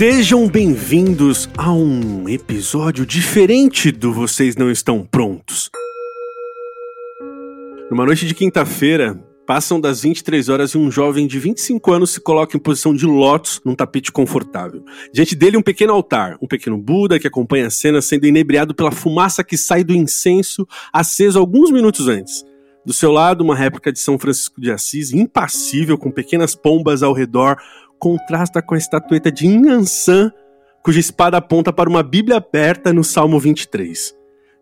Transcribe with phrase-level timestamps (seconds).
[0.00, 5.68] Sejam bem-vindos a um episódio diferente do Vocês Não Estão Prontos.
[7.90, 12.20] Numa noite de quinta-feira, passam das 23 horas e um jovem de 25 anos se
[12.22, 14.82] coloca em posição de lótus num tapete confortável.
[15.12, 18.90] Diante dele, um pequeno altar, um pequeno Buda que acompanha a cena sendo inebriado pela
[18.90, 22.42] fumaça que sai do incenso aceso alguns minutos antes.
[22.86, 27.12] Do seu lado, uma réplica de São Francisco de Assis, impassível, com pequenas pombas ao
[27.12, 27.58] redor,
[28.00, 30.32] contrasta com a estatueta de Inhansan,
[30.82, 34.14] cuja espada aponta para uma Bíblia aberta no Salmo 23.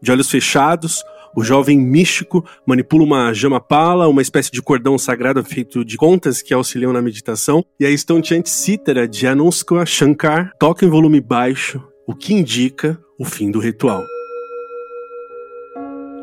[0.02, 1.02] De olhos fechados,
[1.36, 6.52] o jovem místico manipula uma jama-pala, uma espécie de cordão sagrado feito de contas que
[6.52, 12.14] auxiliam na meditação, e a estonteante cítara de Anuskha Shankar toca em volume baixo, o
[12.14, 14.04] que indica o fim do ritual.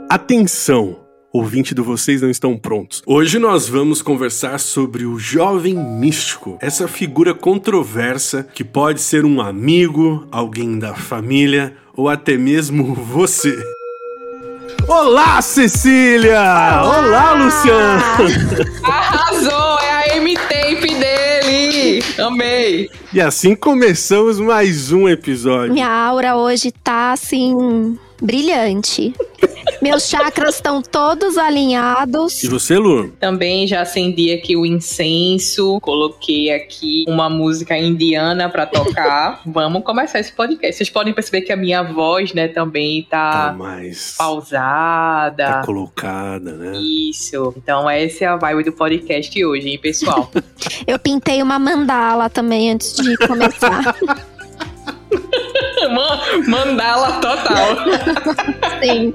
[0.09, 1.04] Atenção!
[1.35, 3.03] Ouvinte do Vocês Não Estão Prontos.
[3.05, 9.41] Hoje nós vamos conversar sobre o jovem místico, essa figura controversa que pode ser um
[9.41, 13.53] amigo, alguém da família ou até mesmo você.
[14.87, 16.39] Olá, Cecília!
[16.39, 18.03] Olá, Olá Luciano!
[18.83, 19.79] Arrasou!
[19.79, 22.03] É a M-Tape dele!
[22.17, 22.89] Amei!
[23.11, 25.73] E assim começamos mais um episódio.
[25.73, 29.13] Minha aura hoje tá assim brilhante.
[29.85, 32.43] Meus chakras estão todos alinhados.
[32.43, 33.09] E você, Lu?
[33.19, 39.41] Também já acendi aqui o incenso, coloquei aqui uma música indiana para tocar.
[39.45, 40.77] Vamos começar esse podcast.
[40.77, 45.45] Vocês podem perceber que a minha voz, né, também tá, tá mais pausada.
[45.45, 46.79] Tá colocada, né?
[46.79, 47.53] Isso.
[47.55, 50.31] Então essa é a vibe do podcast hoje, hein, pessoal?
[50.87, 53.95] Eu pintei uma mandala também antes de começar.
[56.47, 57.77] Mandala total.
[58.81, 59.13] Sim.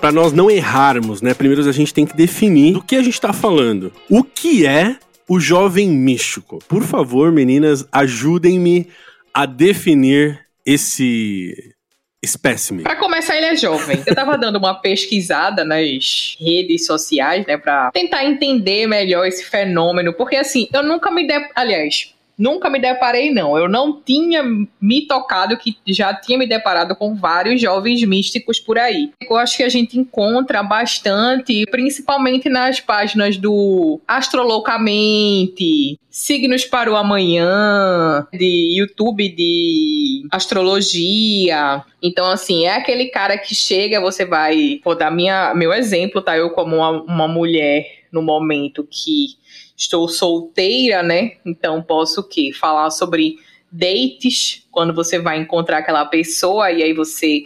[0.00, 1.34] Para nós não errarmos, né?
[1.34, 3.92] Primeiro a gente tem que definir do que a gente está falando.
[4.08, 6.58] O que é o jovem místico?
[6.68, 8.88] Por favor, meninas, ajudem-me
[9.34, 11.74] a definir esse
[12.22, 12.82] espécime?
[12.82, 14.02] Para começar, ele é jovem.
[14.06, 20.12] Eu tava dando uma pesquisada nas redes sociais, né, para tentar entender melhor esse fenômeno,
[20.12, 21.34] porque assim, eu nunca me de...
[21.54, 23.56] aliás, Nunca me deparei, não.
[23.56, 24.42] Eu não tinha
[24.80, 29.10] me tocado que já tinha me deparado com vários jovens místicos por aí.
[29.22, 36.96] Eu acho que a gente encontra bastante, principalmente nas páginas do Astrolocamente, Signos para o
[36.96, 41.84] Amanhã, de YouTube de astrologia.
[42.02, 44.80] Então, assim, é aquele cara que chega, você vai.
[44.84, 46.36] Vou dar minha, meu exemplo, tá?
[46.36, 49.36] Eu, como uma, uma mulher no momento que
[49.76, 51.32] estou solteira, né?
[51.44, 52.50] Então posso o quê?
[52.52, 53.36] Falar sobre
[53.70, 57.44] dates, quando você vai encontrar aquela pessoa e aí você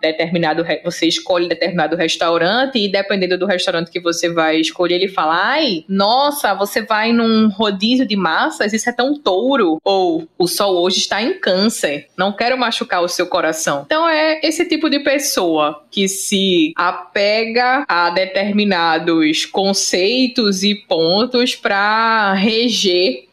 [0.00, 5.50] determinado você escolhe determinado restaurante e dependendo do restaurante que você vai escolher, ele fala:
[5.52, 10.76] "Ai, nossa, você vai num rodízio de massas, isso é tão touro" ou "O sol
[10.76, 13.82] hoje está em câncer, não quero machucar o seu coração".
[13.86, 22.32] Então é esse tipo de pessoa que se apega a determinados conceitos e pontos para
[22.34, 23.29] reger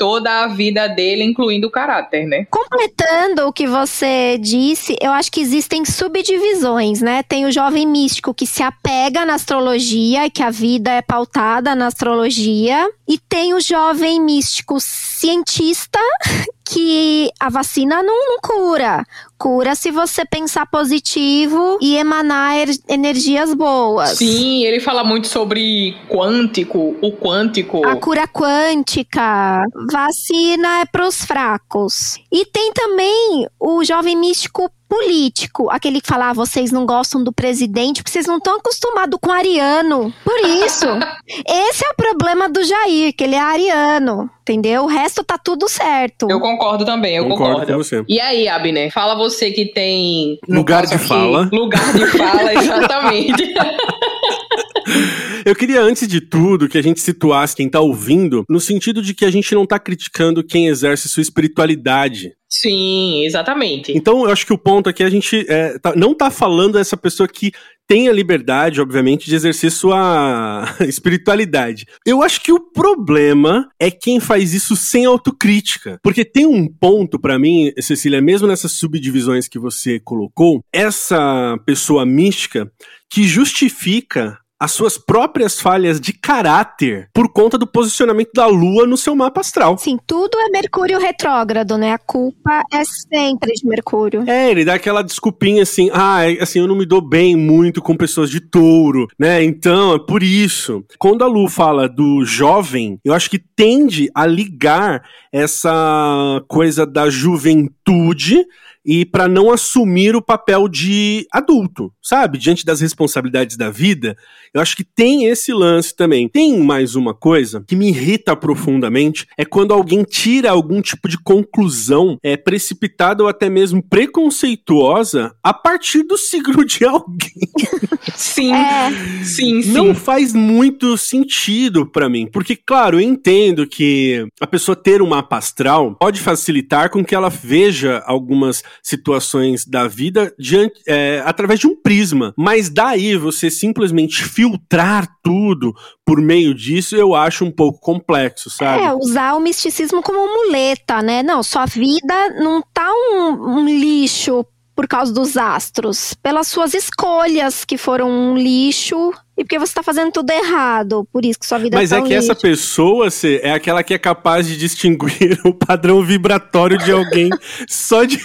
[0.00, 2.46] toda a vida dele, incluindo o caráter, né?
[2.50, 7.22] Completando o que você disse, eu acho que existem subdivisões, né?
[7.22, 11.88] Tem o jovem místico que se apega na astrologia que a vida é pautada na
[11.88, 15.98] astrologia, e tem o jovem místico cientista
[16.64, 19.04] que a vacina não, não cura.
[19.40, 24.18] Cura se você pensar positivo e emanar er energias boas.
[24.18, 27.86] Sim, ele fala muito sobre quântico, o quântico.
[27.86, 29.64] A cura quântica.
[29.90, 32.18] Vacina é para os fracos.
[32.30, 37.32] E tem também o jovem místico político, aquele que fala, ah, vocês não gostam do
[37.32, 40.12] presidente porque vocês não estão acostumados com ariano.
[40.24, 40.86] Por isso,
[41.46, 44.82] esse é o problema do Jair, que ele é ariano, entendeu?
[44.82, 46.26] O resto tá tudo certo.
[46.28, 47.60] Eu concordo também, eu concordo.
[47.60, 47.72] concordo.
[47.72, 48.04] Com você.
[48.08, 50.40] E aí, Abner, fala você que tem...
[50.48, 51.48] Lugar de aqui, fala.
[51.52, 53.54] Lugar de fala, exatamente.
[55.44, 59.14] Eu queria, antes de tudo, que a gente situasse quem tá ouvindo, no sentido de
[59.14, 62.32] que a gente não tá criticando quem exerce sua espiritualidade.
[62.48, 63.92] Sim, exatamente.
[63.96, 66.74] Então, eu acho que o ponto aqui é a gente é, tá, não tá falando
[66.74, 67.52] dessa pessoa que
[67.86, 71.86] tem a liberdade, obviamente, de exercer sua espiritualidade.
[72.06, 75.98] Eu acho que o problema é quem faz isso sem autocrítica.
[76.02, 82.06] Porque tem um ponto para mim, Cecília, mesmo nessas subdivisões que você colocou, essa pessoa
[82.06, 82.70] mística
[83.10, 88.96] que justifica as suas próprias falhas de caráter por conta do posicionamento da Lua no
[88.96, 89.78] seu mapa astral.
[89.78, 91.94] Sim, tudo é Mercúrio retrógrado, né?
[91.94, 94.22] A culpa é sempre de Mercúrio.
[94.28, 97.96] É, ele dá aquela desculpinha assim, ah, assim, eu não me dou bem muito com
[97.96, 99.42] pessoas de touro, né?
[99.42, 100.84] Então, é por isso.
[100.98, 105.02] Quando a Lu fala do jovem, eu acho que tende a ligar
[105.32, 108.44] essa coisa da juventude
[108.84, 112.38] e para não assumir o papel de adulto, sabe?
[112.38, 114.16] Diante das responsabilidades da vida,
[114.54, 116.28] eu acho que tem esse lance também.
[116.28, 121.18] Tem mais uma coisa que me irrita profundamente, é quando alguém tira algum tipo de
[121.18, 127.30] conclusão é precipitada ou até mesmo preconceituosa a partir do signo de alguém.
[128.14, 128.90] Sim, é.
[129.24, 129.72] sim, sim.
[129.72, 135.08] Não faz muito sentido para mim, porque claro, eu entendo que a pessoa ter um
[135.08, 141.60] mapa astral pode facilitar com que ela veja algumas situações da vida diante, é, através
[141.60, 145.74] de um prisma, mas daí você simplesmente filtrar tudo
[146.04, 148.84] por meio disso, eu acho um pouco complexo, sabe?
[148.84, 151.22] É, usar o misticismo como muleta, né?
[151.22, 154.44] Não, sua vida não tá um, um lixo
[154.74, 159.82] por causa dos astros, pelas suas escolhas que foram um lixo e porque você tá
[159.82, 163.10] fazendo tudo errado, por isso que sua vida Mas é tão é que essa pessoa
[163.10, 167.30] cê, é aquela que é capaz de distinguir o padrão vibratório de alguém
[167.66, 168.20] só de.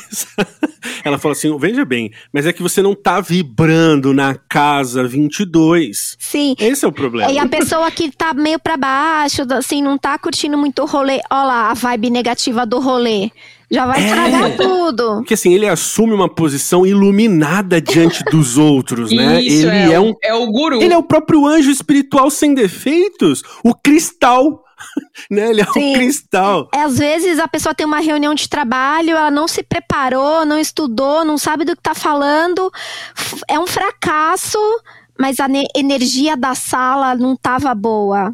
[1.06, 6.18] Ela fala assim: veja bem, mas é que você não tá vibrando na casa 22.
[6.20, 6.54] Sim.
[6.60, 7.32] Esse é o problema.
[7.32, 11.22] E a pessoa que tá meio para baixo, assim, não tá curtindo muito o rolê.
[11.32, 13.32] Olha lá a vibe negativa do rolê.
[13.75, 14.56] Já vai estragar é.
[14.56, 15.16] tudo.
[15.18, 19.42] Porque assim, ele assume uma posição iluminada diante dos outros, né?
[19.42, 20.81] Isso, ele é, é, um, é o guru.
[20.81, 24.63] Ele é o próprio anjo espiritual sem defeitos, o cristal.
[25.30, 25.50] né?
[25.50, 25.92] Ele é Sim.
[25.92, 26.69] um cristal.
[26.74, 30.57] É, às vezes a pessoa tem uma reunião de trabalho, ela não se preparou, não
[30.57, 32.71] estudou, não sabe do que tá falando.
[33.50, 34.57] É um fracasso,
[35.19, 38.31] mas a energia da sala não tava boa.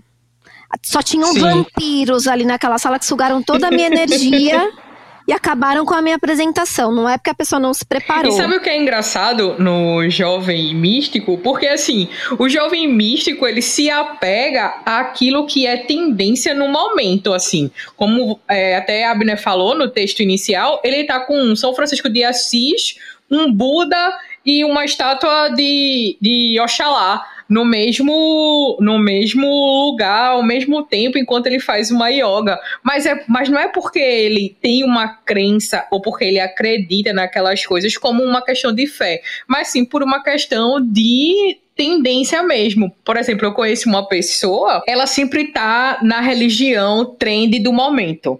[0.84, 1.40] Só tinham Sim.
[1.40, 4.72] vampiros ali naquela sala que sugaram toda a minha energia.
[5.28, 6.92] e acabaram com a minha apresentação.
[6.92, 8.32] Não é porque a pessoa não se preparou.
[8.32, 11.38] E sabe o que é engraçado no jovem místico?
[11.38, 12.08] Porque assim,
[12.38, 17.72] o jovem místico ele se apega àquilo que é tendência no momento, assim.
[17.96, 22.24] Como é, até a Abner falou no texto inicial, ele tá com São Francisco de
[22.24, 22.96] Assis,
[23.30, 24.14] um Buda
[24.46, 31.48] e uma estátua de, de Oxalá no mesmo no mesmo lugar ao mesmo tempo enquanto
[31.48, 32.58] ele faz uma yoga.
[32.82, 37.66] Mas é mas não é porque ele tem uma crença ou porque ele acredita naquelas
[37.66, 42.90] coisas como uma questão de fé, mas sim por uma questão de tendência mesmo.
[43.04, 48.40] Por exemplo, eu conheço uma pessoa, ela sempre tá na religião trend do momento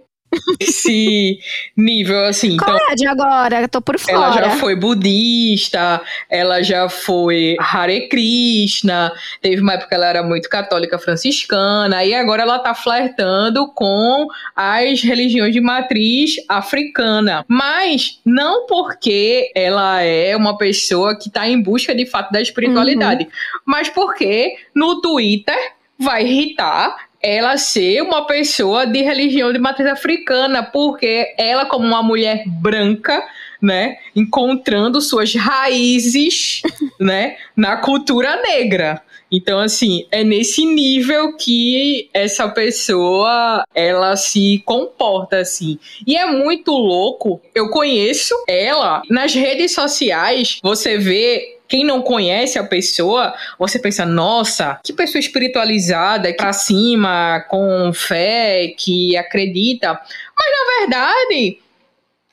[0.58, 1.38] esse
[1.76, 2.56] nível, assim.
[2.56, 3.60] Qual então, é de agora?
[3.62, 4.16] Eu tô por fora.
[4.16, 10.22] Ela já foi budista, ela já foi Hare Krishna, teve uma época que ela era
[10.22, 14.26] muito católica franciscana, e agora ela tá flertando com
[14.56, 17.44] as religiões de matriz africana.
[17.48, 23.24] Mas não porque ela é uma pessoa que tá em busca de fato da espiritualidade,
[23.24, 23.30] uhum.
[23.66, 25.56] mas porque no Twitter
[25.98, 32.02] vai irritar ela ser uma pessoa de religião de matriz africana, porque ela, como uma
[32.02, 33.22] mulher branca,
[33.60, 36.62] né, encontrando suas raízes,
[36.98, 39.00] né, na cultura negra.
[39.32, 45.78] Então, assim, é nesse nível que essa pessoa ela se comporta, assim.
[46.06, 47.40] E é muito louco.
[47.54, 50.58] Eu conheço ela nas redes sociais.
[50.62, 57.46] Você vê quem não conhece a pessoa, você pensa, nossa, que pessoa espiritualizada, pra cima,
[57.48, 59.88] com fé, que acredita.
[59.94, 61.58] Mas na verdade,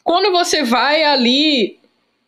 [0.04, 1.80] quando você vai ali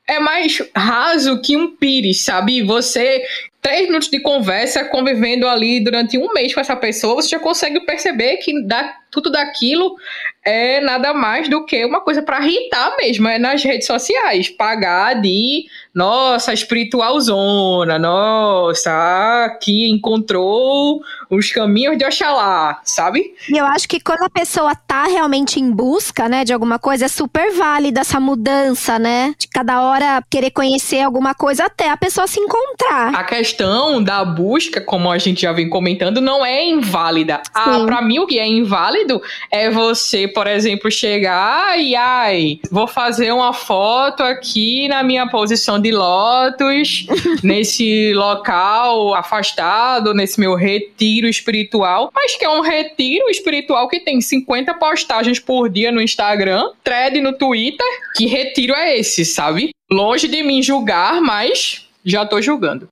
[0.08, 2.62] é mais raso que um pires, sabe?
[2.64, 3.22] Você
[3.62, 7.82] três minutos de conversa, convivendo ali durante um mês com essa pessoa, você já consegue
[7.82, 9.98] perceber que dá, tudo daquilo
[10.46, 15.22] é nada mais do que uma coisa para irritar mesmo, é nas redes sociais, pagar
[15.22, 23.34] de nossa, espiritual zona, nossa, que encontrou os caminhos de Oxalá, sabe?
[23.50, 27.06] E eu acho que quando a pessoa tá realmente em busca, né, de alguma coisa,
[27.06, 29.34] é super válida essa mudança, né?
[29.38, 33.14] De cada hora querer conhecer alguma coisa até a pessoa se encontrar.
[33.14, 37.42] A questão da busca, como a gente já vem comentando, não é inválida.
[37.54, 39.22] Ah, para mim o que é inválido
[39.52, 45.80] é você, por exemplo, chegar e ai, vou fazer uma foto aqui na minha posição
[45.80, 47.06] de lótus,
[47.44, 54.22] nesse local afastado, nesse meu retiro espiritual, mas que é um retiro espiritual que tem
[54.22, 57.86] 50 postagens por dia no Instagram, thread no Twitter.
[58.16, 59.72] Que retiro é esse, sabe?
[59.92, 62.88] Longe de mim julgar, mas já tô julgando.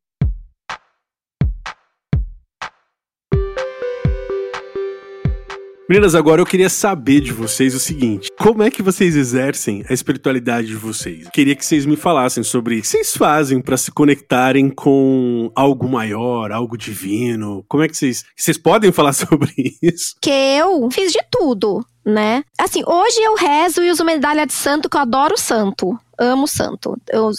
[5.90, 9.92] Meninas, agora eu queria saber de vocês o seguinte: como é que vocês exercem a
[9.92, 11.28] espiritualidade de vocês?
[11.34, 15.90] Queria que vocês me falassem sobre o que vocês fazem para se conectarem com algo
[15.90, 17.66] maior, algo divino.
[17.68, 18.24] Como é que vocês.
[18.38, 20.14] Vocês podem falar sobre isso?
[20.22, 22.44] Que eu fiz de tudo, né?
[22.58, 25.98] Assim, hoje eu rezo e uso medalha de santo, que eu adoro santo.
[26.18, 26.98] Amo santo.
[27.10, 27.32] Eu...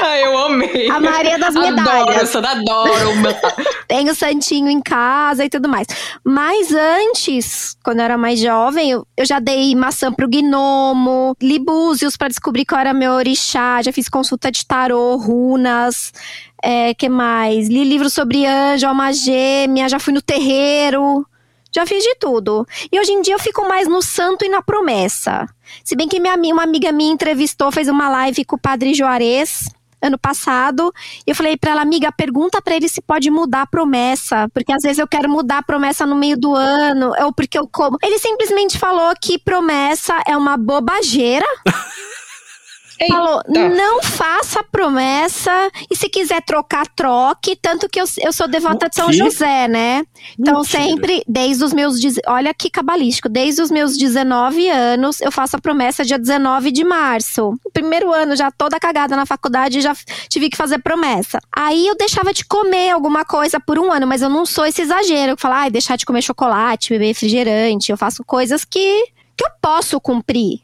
[0.00, 0.88] Ai, eu amei.
[0.88, 2.32] A Maria das Adoro, Medalhas.
[2.32, 3.10] eu adoro.
[3.88, 5.88] Tenho santinho em casa e tudo mais.
[6.22, 11.58] Mas antes, quando eu era mais jovem, eu, eu já dei maçã pro gnomo, li
[11.58, 16.12] búzios pra descobrir qual era meu orixá, já fiz consulta de tarô, runas.
[16.62, 17.68] É, que mais?
[17.68, 21.26] Li livros sobre anjo, alma gêmea, já fui no terreiro.
[21.74, 22.66] Já fiz de tudo.
[22.92, 25.46] E hoje em dia eu fico mais no santo e na promessa.
[25.82, 29.68] Se bem que minha, uma amiga minha entrevistou, fez uma live com o Padre Juarez
[30.06, 30.92] ano passado,
[31.26, 34.70] e eu falei para ela, amiga, pergunta para ele se pode mudar a promessa, porque
[34.70, 37.96] às vezes eu quero mudar a promessa no meio do ano, ou porque eu como.
[38.02, 41.46] Ele simplesmente falou que promessa é uma bobageira.
[43.08, 47.56] Falou, não faça promessa e se quiser trocar, troque.
[47.56, 49.12] Tanto que eu, eu sou devota de São?
[49.12, 50.04] José, né?
[50.38, 50.82] Então, Mentira.
[50.82, 51.96] sempre, desde os meus.
[52.26, 53.28] Olha que cabalístico.
[53.28, 57.54] Desde os meus 19 anos, eu faço a promessa dia 19 de março.
[57.64, 59.94] O primeiro ano, já toda cagada na faculdade, já
[60.28, 61.40] tive que fazer promessa.
[61.54, 64.82] Aí eu deixava de comer alguma coisa por um ano, mas eu não sou esse
[64.82, 65.36] exagero.
[65.36, 67.90] Que fala, ai, deixar de comer chocolate, beber refrigerante.
[67.90, 70.63] Eu faço coisas que, que eu posso cumprir.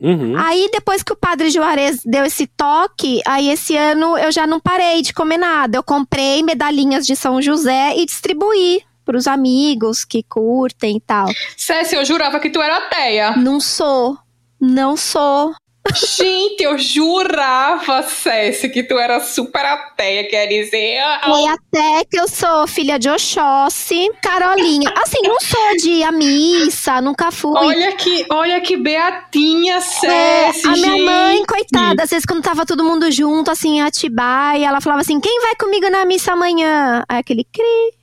[0.00, 0.36] Uhum.
[0.38, 4.60] Aí, depois que o padre Juarez deu esse toque, aí esse ano eu já não
[4.60, 5.76] parei de comer nada.
[5.76, 11.28] Eu comprei medalhinhas de São José e distribuí pros amigos que curtem e tal.
[11.56, 13.36] Cécia, eu jurava que tu era ateia.
[13.36, 14.18] Não sou.
[14.60, 15.54] Não sou.
[15.94, 20.28] Gente, eu jurava, Cécia, que tu era super ateia.
[20.28, 24.90] Quer dizer, E até que eu sou filha de Oxóssi, Carolinha.
[24.96, 27.52] Assim, não sou de à missa, nunca fui.
[27.56, 31.04] olha que, olha que beatinha, É, Cécia, a minha gente.
[31.04, 35.20] mãe, coitada, às vezes quando tava todo mundo junto, assim, em Atibaia, ela falava assim,
[35.20, 37.04] quem vai comigo na missa amanhã?
[37.08, 37.97] Aí aquele cri.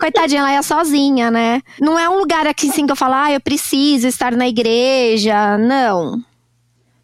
[0.00, 1.62] Coitadinha, ela ia sozinha, né?
[1.80, 5.58] Não é um lugar aqui, assim, que eu falo, ah, eu preciso estar na igreja,
[5.58, 6.20] não.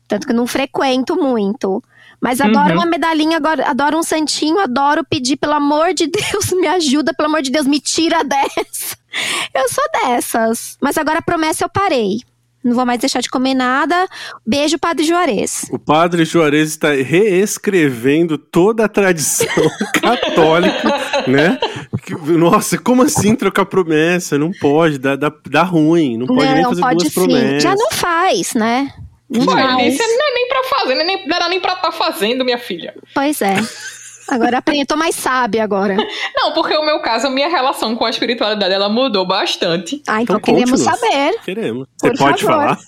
[0.09, 1.83] Tanto que eu não frequento muito.
[2.21, 2.81] Mas adoro Uhum.
[2.81, 7.43] uma medalhinha, adoro um santinho, adoro pedir, pelo amor de Deus, me ajuda, pelo amor
[7.43, 8.97] de Deus, me tira dessa.
[9.55, 10.77] Eu sou dessas.
[10.81, 12.21] Mas agora a promessa eu parei.
[12.67, 14.09] Não vou mais deixar de comer nada.
[14.45, 15.67] Beijo, Padre Juarez.
[15.71, 19.47] O padre Juarez está reescrevendo toda a tradição
[20.03, 21.61] católica, né?
[22.27, 24.37] Nossa, como assim trocar promessa?
[24.37, 26.19] Não pode, dá, dá, dá ruim.
[26.19, 27.21] Não pode nem não, fazer pode duas sim.
[27.21, 27.63] promessas.
[27.63, 28.93] Já não faz, né?
[29.31, 31.93] Não isso não é nem pra fazer, não, é nem, não era nem pra estar
[31.93, 32.95] fazendo, minha filha.
[33.15, 33.55] Pois é.
[34.28, 35.97] Agora aprendi, eu tô mais sábia agora.
[36.37, 40.02] Não, porque o meu caso, a minha relação com a espiritualidade, ela mudou bastante.
[40.06, 41.38] Ah, então, Então queremos saber.
[41.45, 41.87] Queremos.
[42.00, 42.61] Você pode favor.
[42.61, 42.78] falar?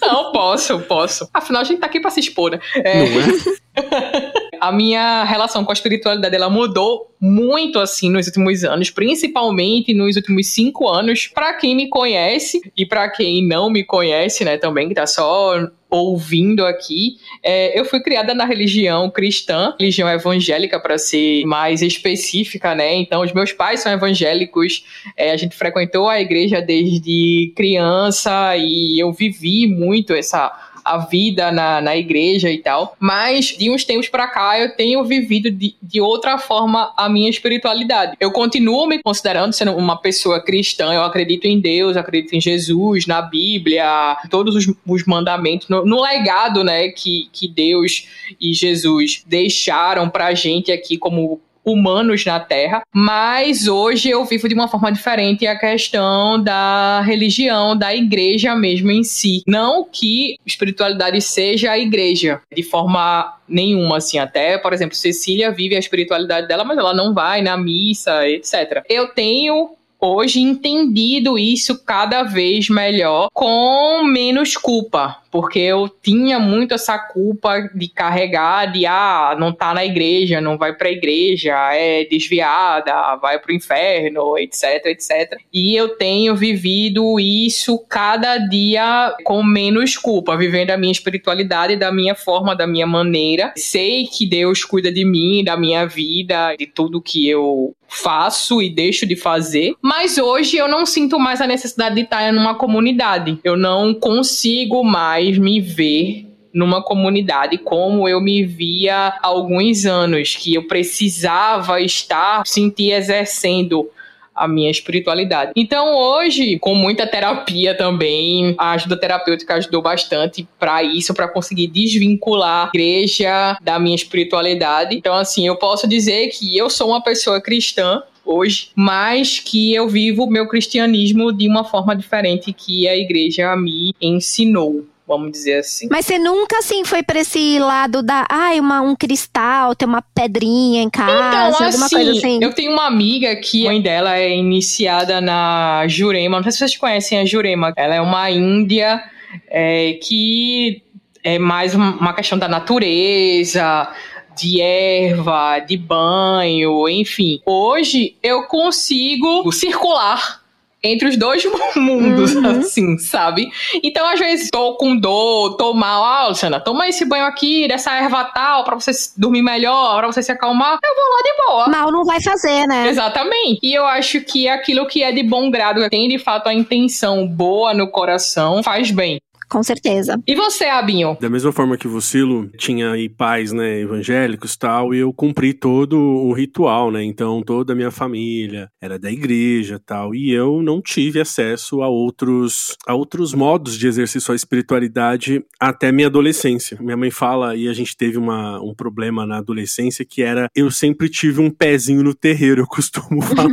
[0.00, 1.28] Não, posso, posso.
[1.32, 2.60] Afinal, a gente tá aqui pra se expor, né?
[2.76, 4.32] É, Não é?
[4.68, 10.16] a minha relação com a espiritualidade ela mudou muito assim nos últimos anos, principalmente nos
[10.16, 11.28] últimos cinco anos.
[11.28, 15.68] Pra quem me conhece e pra quem não me conhece, né, também que tá só
[15.90, 22.74] ouvindo aqui, é, eu fui criada na religião cristã, religião evangélica para ser mais específica,
[22.74, 22.94] né?
[22.94, 24.84] Então os meus pais são evangélicos,
[25.16, 30.52] é, a gente frequentou a igreja desde criança e eu vivi muito essa
[30.84, 32.96] a vida na, na igreja e tal.
[32.98, 37.30] Mas de uns tempos pra cá eu tenho vivido de, de outra forma a minha
[37.30, 38.16] espiritualidade.
[38.20, 43.06] Eu continuo me considerando sendo uma pessoa cristã, eu acredito em Deus, acredito em Jesus,
[43.06, 48.08] na Bíblia, todos os, os mandamentos, no, no legado, né, que, que Deus
[48.40, 54.54] e Jesus deixaram pra gente aqui como humanos na Terra, mas hoje eu vivo de
[54.54, 59.42] uma forma diferente a questão da religião, da igreja mesmo em si.
[59.46, 65.76] Não que espiritualidade seja a igreja, de forma nenhuma, assim, até, por exemplo, Cecília vive
[65.76, 68.82] a espiritualidade dela, mas ela não vai na missa, etc.
[68.88, 76.74] Eu tenho hoje entendido isso cada vez melhor com menos culpa, porque eu tinha muito
[76.74, 82.04] essa culpa de carregar de ah, não tá na igreja, não vai pra igreja, é
[82.04, 85.36] desviada, vai pro inferno, etc, etc.
[85.52, 91.90] E eu tenho vivido isso cada dia com menos culpa, vivendo a minha espiritualidade da
[91.90, 93.52] minha forma, da minha maneira.
[93.56, 98.68] Sei que Deus cuida de mim, da minha vida, de tudo que eu faço e
[98.68, 103.38] deixo de fazer, mas hoje eu não sinto mais a necessidade de estar numa comunidade.
[103.44, 110.36] Eu não consigo mais me ver numa comunidade como eu me via há alguns anos,
[110.36, 113.90] que eu precisava estar, sentir exercendo
[114.34, 115.52] a minha espiritualidade.
[115.54, 121.68] Então, hoje, com muita terapia também, a ajuda terapêutica ajudou bastante para isso, para conseguir
[121.68, 124.96] desvincular a igreja da minha espiritualidade.
[124.96, 129.86] Então, assim, eu posso dizer que eu sou uma pessoa cristã, hoje, mas que eu
[129.86, 135.58] vivo o meu cristianismo de uma forma diferente que a igreja me ensinou vamos dizer
[135.58, 135.88] assim.
[135.90, 140.02] Mas você nunca, assim, foi pra esse lado da, ai, uma, um cristal, ter uma
[140.02, 142.38] pedrinha em casa, então, alguma assim, coisa assim?
[142.42, 146.58] Eu tenho uma amiga que a mãe dela é iniciada na Jurema, não sei se
[146.58, 149.02] vocês conhecem a Jurema, ela é uma índia
[149.48, 150.82] é, que
[151.22, 153.88] é mais uma questão da natureza,
[154.36, 157.40] de erva, de banho, enfim.
[157.46, 160.43] Hoje eu consigo circular
[160.84, 162.58] entre os dois mundos, uhum.
[162.58, 163.50] assim, sabe?
[163.82, 166.04] Então, às vezes, tô com dor, tô mal.
[166.04, 170.22] Ah, Luciana, toma esse banho aqui, dessa erva tal, pra você dormir melhor, pra você
[170.22, 170.78] se acalmar.
[170.84, 171.78] Eu vou lá de boa.
[171.78, 172.88] Mal não vai fazer, né?
[172.88, 173.60] Exatamente.
[173.62, 177.26] E eu acho que aquilo que é de bom grado, tem de fato a intenção
[177.26, 180.20] boa no coração, faz bem com certeza.
[180.26, 181.16] E você, Abinho?
[181.20, 185.12] Da mesma forma que você, Lu, tinha aí pais, né, evangélicos e tal, e eu
[185.12, 190.30] cumpri todo o ritual, né, então toda a minha família era da igreja tal, e
[190.30, 196.08] eu não tive acesso a outros, a outros modos de exercer sua espiritualidade até minha
[196.08, 196.78] adolescência.
[196.80, 200.70] Minha mãe fala, e a gente teve uma, um problema na adolescência, que era, eu
[200.70, 203.48] sempre tive um pezinho no terreiro, eu costumo falar.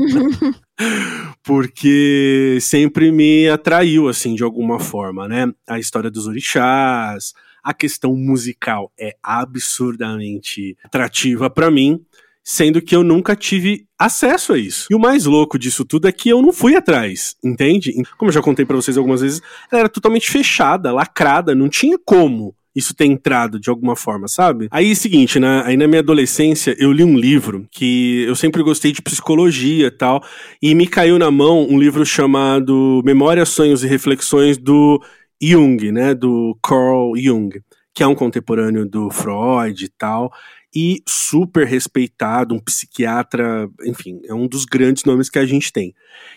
[1.44, 5.52] Porque sempre me atraiu, assim, de alguma forma, né?
[5.68, 7.34] A história dos orixás,
[7.64, 12.04] a questão musical é absurdamente atrativa para mim,
[12.44, 14.88] sendo que eu nunca tive acesso a isso.
[14.90, 17.94] E o mais louco disso tudo é que eu não fui atrás, entende?
[18.18, 21.98] Como eu já contei para vocês algumas vezes, ela era totalmente fechada, lacrada, não tinha
[22.04, 24.68] como isso ter entrado de alguma forma, sabe?
[24.72, 25.64] Aí, seguinte, né?
[25.66, 29.92] Aí na minha adolescência, eu li um livro que eu sempre gostei de psicologia e
[29.92, 30.24] tal,
[30.62, 35.02] e me caiu na mão um livro chamado Memórias, Sonhos e Reflexões do
[35.42, 36.14] Jung, né?
[36.14, 37.50] Do Carl Jung,
[37.94, 40.32] que é um contemporâneo do Freud e tal
[40.74, 45.94] e super respeitado, um psiquiatra, enfim, é um dos grandes nomes que a gente tem.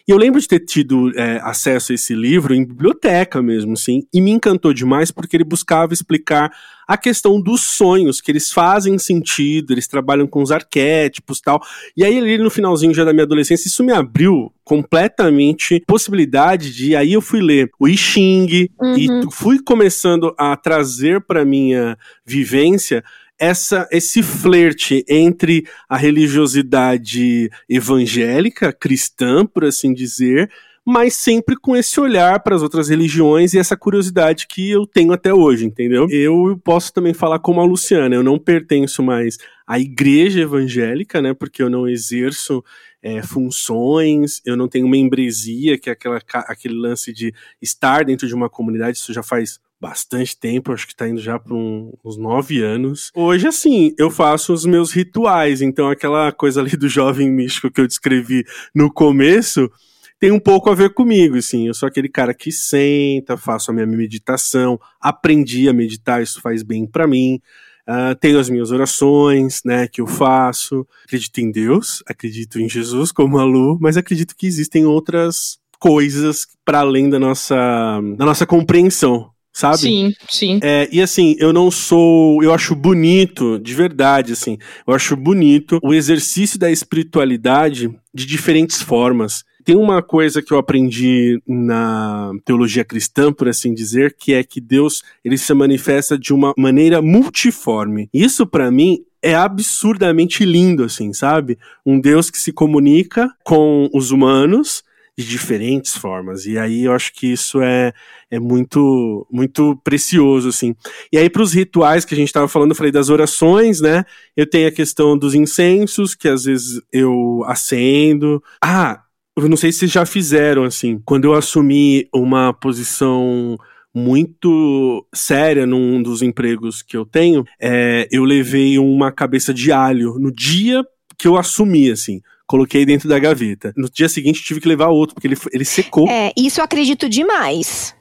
[0.06, 4.02] E eu lembro de ter tido é, acesso a esse livro em biblioteca mesmo, sim,
[4.12, 6.50] e me encantou demais porque ele buscava explicar
[6.86, 11.62] a questão dos sonhos, que eles fazem sentido, eles trabalham com os arquétipos tal.
[11.96, 16.94] E aí, ali no finalzinho já da minha adolescência, isso me abriu completamente possibilidade de.
[16.94, 18.96] Aí eu fui ler o I Ching uhum.
[18.96, 23.02] e fui começando a trazer para minha vivência
[23.38, 30.50] essa esse flerte entre a religiosidade evangélica, cristã, por assim dizer,
[30.84, 35.12] mas sempre com esse olhar para as outras religiões e essa curiosidade que eu tenho
[35.12, 36.06] até hoje, entendeu?
[36.10, 41.32] Eu posso também falar como a Luciana, eu não pertenço mais à igreja evangélica, né,
[41.32, 42.62] porque eu não exerço
[43.02, 48.34] é, funções, eu não tenho membresia, que é aquela, aquele lance de estar dentro de
[48.34, 52.16] uma comunidade, isso já faz bastante tempo, acho que tá indo já para um, uns
[52.16, 53.10] nove anos.
[53.14, 57.80] Hoje, assim, eu faço os meus rituais, então aquela coisa ali do jovem místico que
[57.80, 59.70] eu descrevi no começo
[60.18, 61.66] tem um pouco a ver comigo, assim.
[61.66, 66.62] Eu sou aquele cara que senta, faço a minha meditação, aprendi a meditar, isso faz
[66.62, 67.40] bem para mim.
[67.86, 70.86] Uh, tenho as minhas orações, né, que eu faço.
[71.04, 76.46] Acredito em Deus, acredito em Jesus como a Lu, mas acredito que existem outras coisas
[76.64, 79.78] para além da nossa, da nossa compreensão sabe?
[79.78, 80.60] Sim, sim.
[80.62, 82.42] É, e assim, eu não sou.
[82.42, 84.58] Eu acho bonito, de verdade, assim.
[84.86, 89.44] Eu acho bonito o exercício da espiritualidade de diferentes formas.
[89.64, 94.60] Tem uma coisa que eu aprendi na teologia cristã, por assim dizer, que é que
[94.60, 98.10] Deus ele se manifesta de uma maneira multiforme.
[98.12, 101.56] Isso para mim é absurdamente lindo, assim, sabe?
[101.86, 104.84] Um Deus que se comunica com os humanos
[105.16, 106.44] de diferentes formas.
[106.44, 107.92] E aí eu acho que isso é,
[108.30, 110.74] é muito muito precioso, assim.
[111.12, 114.04] E aí, para os rituais que a gente estava falando, eu falei das orações, né?
[114.36, 118.42] Eu tenho a questão dos incensos, que às vezes eu acendo.
[118.62, 119.02] Ah,
[119.36, 121.00] eu não sei se já fizeram, assim.
[121.04, 123.56] Quando eu assumi uma posição
[123.94, 130.18] muito séria num dos empregos que eu tenho, é, eu levei uma cabeça de alho
[130.18, 130.84] no dia
[131.16, 133.72] que eu assumi, assim coloquei dentro da gaveta.
[133.76, 136.08] No dia seguinte tive que levar outro, porque ele, ele secou.
[136.08, 137.94] É, isso eu acredito demais.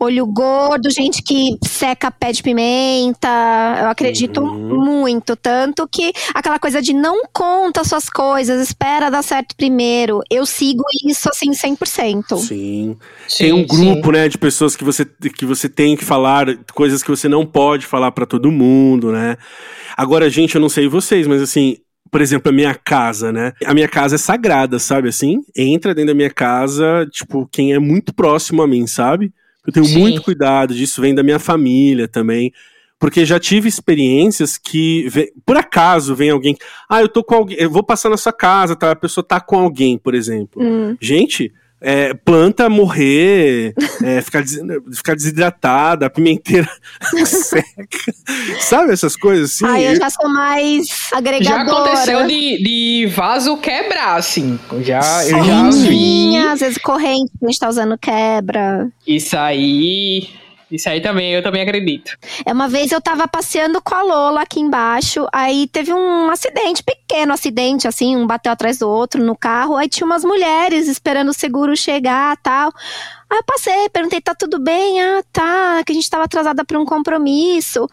[0.00, 3.28] Olho gordo, gente que seca pé de pimenta.
[3.80, 4.82] Eu acredito uhum.
[4.82, 5.36] muito.
[5.36, 10.22] Tanto que aquela coisa de não conta suas coisas, espera dar certo primeiro.
[10.30, 12.38] Eu sigo isso assim 100%.
[12.38, 12.96] Sim.
[13.28, 14.12] sim tem um grupo, sim.
[14.12, 17.84] né, de pessoas que você, que você tem que falar coisas que você não pode
[17.84, 19.36] falar para todo mundo, né?
[19.96, 21.76] Agora, gente, eu não sei vocês, mas assim,
[22.10, 23.52] por exemplo, a minha casa, né?
[23.64, 25.42] A minha casa é sagrada, sabe assim?
[25.56, 29.32] Entra dentro da minha casa, tipo, quem é muito próximo a mim, sabe?
[29.66, 30.00] Eu tenho Sim.
[30.00, 32.52] muito cuidado disso, vem da minha família também.
[32.98, 35.08] Porque já tive experiências que,
[35.46, 36.54] por acaso, vem alguém.
[36.86, 37.56] Ah, eu tô com alguém.
[37.58, 38.90] Eu vou passar na sua casa, tá?
[38.90, 40.62] A pessoa tá com alguém, por exemplo.
[40.62, 40.94] Hum.
[41.00, 44.60] Gente, é, planta morrer, é, ficar, des,
[44.94, 46.68] ficar desidratada, a pimenteira
[47.24, 48.12] seca.
[48.60, 49.66] Sabe essas coisas assim?
[49.66, 51.44] Ah, eu já sou mais agregadora.
[51.44, 54.58] Já aconteceu de, de vaso quebrar, assim.
[54.80, 56.36] Já, eu já vi.
[56.36, 58.88] Às vezes corrente que a gente tá usando quebra.
[59.06, 60.28] Isso aí
[60.70, 62.16] isso aí também, eu também acredito.
[62.44, 66.82] É uma vez eu tava passeando com a Lola aqui embaixo, aí teve um acidente,
[66.82, 71.30] pequeno acidente, assim, um bateu atrás do outro no carro, aí tinha umas mulheres esperando
[71.30, 72.72] o seguro chegar tal.
[73.28, 75.00] Aí eu passei, perguntei, tá tudo bem?
[75.00, 77.88] Ah, tá, que a gente tava atrasada pra um compromisso.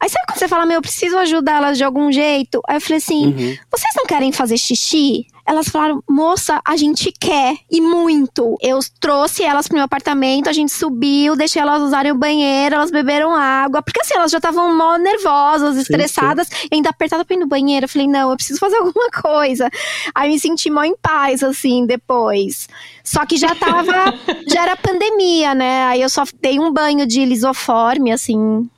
[0.00, 2.62] Aí sabe quando você fala, meu, eu preciso ajudar elas de algum jeito?
[2.68, 3.56] Aí eu falei assim, uhum.
[3.70, 5.26] vocês não querem fazer xixi?
[5.48, 8.58] Elas falaram, moça, a gente quer, e muito.
[8.60, 12.90] Eu trouxe elas pro meu apartamento, a gente subiu, deixei elas usarem o banheiro, elas
[12.90, 16.68] beberam água, porque assim, elas já estavam mó nervosas, sim, estressadas, sim.
[16.70, 17.86] e ainda apertada pra ir no banheiro.
[17.86, 19.70] Eu falei, não, eu preciso fazer alguma coisa.
[20.14, 22.68] Aí me senti mó em paz, assim, depois.
[23.02, 24.14] Só que já tava,
[24.46, 25.84] já era pandemia, né?
[25.84, 28.68] Aí eu só dei um banho de lisoforme, assim,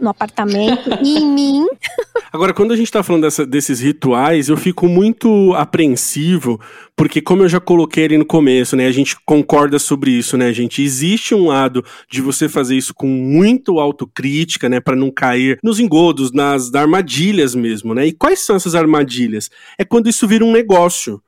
[0.00, 1.66] no apartamento e em mim.
[2.32, 6.60] Agora, quando a gente tá falando dessa, desses rituais, eu fico muito apreensivo,
[6.94, 10.52] porque como eu já coloquei ali no começo, né, a gente concorda sobre isso, né,
[10.52, 10.80] gente?
[10.80, 15.80] Existe um lado de você fazer isso com muito autocrítica, né, para não cair nos
[15.80, 18.06] engodos, nas armadilhas mesmo, né?
[18.06, 19.50] E quais são essas armadilhas?
[19.76, 21.20] É quando isso vira um negócio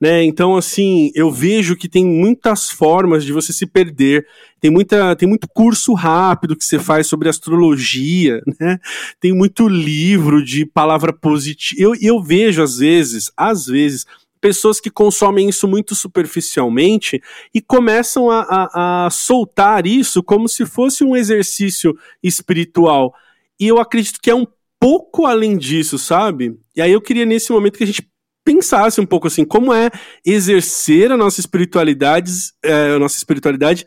[0.00, 0.22] né?
[0.22, 4.26] Então, assim, eu vejo que tem muitas formas de você se perder.
[4.60, 8.78] Tem, muita, tem muito curso rápido que você faz sobre astrologia, né?
[9.20, 11.80] Tem muito livro de palavra positiva.
[11.80, 14.04] Eu, eu vejo, às vezes, às vezes,
[14.40, 17.20] pessoas que consomem isso muito superficialmente
[17.54, 23.14] e começam a, a, a soltar isso como se fosse um exercício espiritual.
[23.60, 24.46] E eu acredito que é um
[24.80, 26.56] pouco além disso, sabe?
[26.76, 28.08] E aí eu queria nesse momento que a gente
[28.44, 29.90] pensasse um pouco assim, como é
[30.24, 32.32] exercer a nossa espiritualidade,
[32.64, 33.84] é, a nossa espiritualidade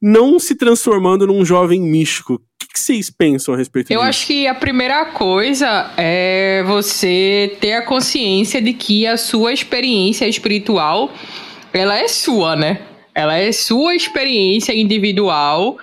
[0.00, 2.34] não se transformando num jovem místico.
[2.34, 4.08] O que, que vocês pensam a respeito Eu disso?
[4.08, 10.26] acho que a primeira coisa é você ter a consciência de que a sua experiência
[10.26, 11.12] espiritual,
[11.72, 12.82] ela é sua, né?
[13.14, 15.78] Ela é sua experiência individual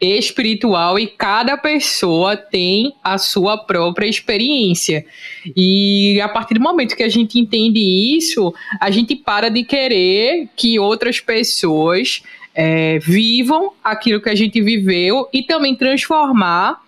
[0.00, 5.04] espiritual e cada pessoa tem a sua própria experiência.
[5.54, 7.80] E a partir do momento que a gente entende
[8.16, 12.22] isso, a gente para de querer que outras pessoas
[12.54, 16.80] é, vivam aquilo que a gente viveu e também transformar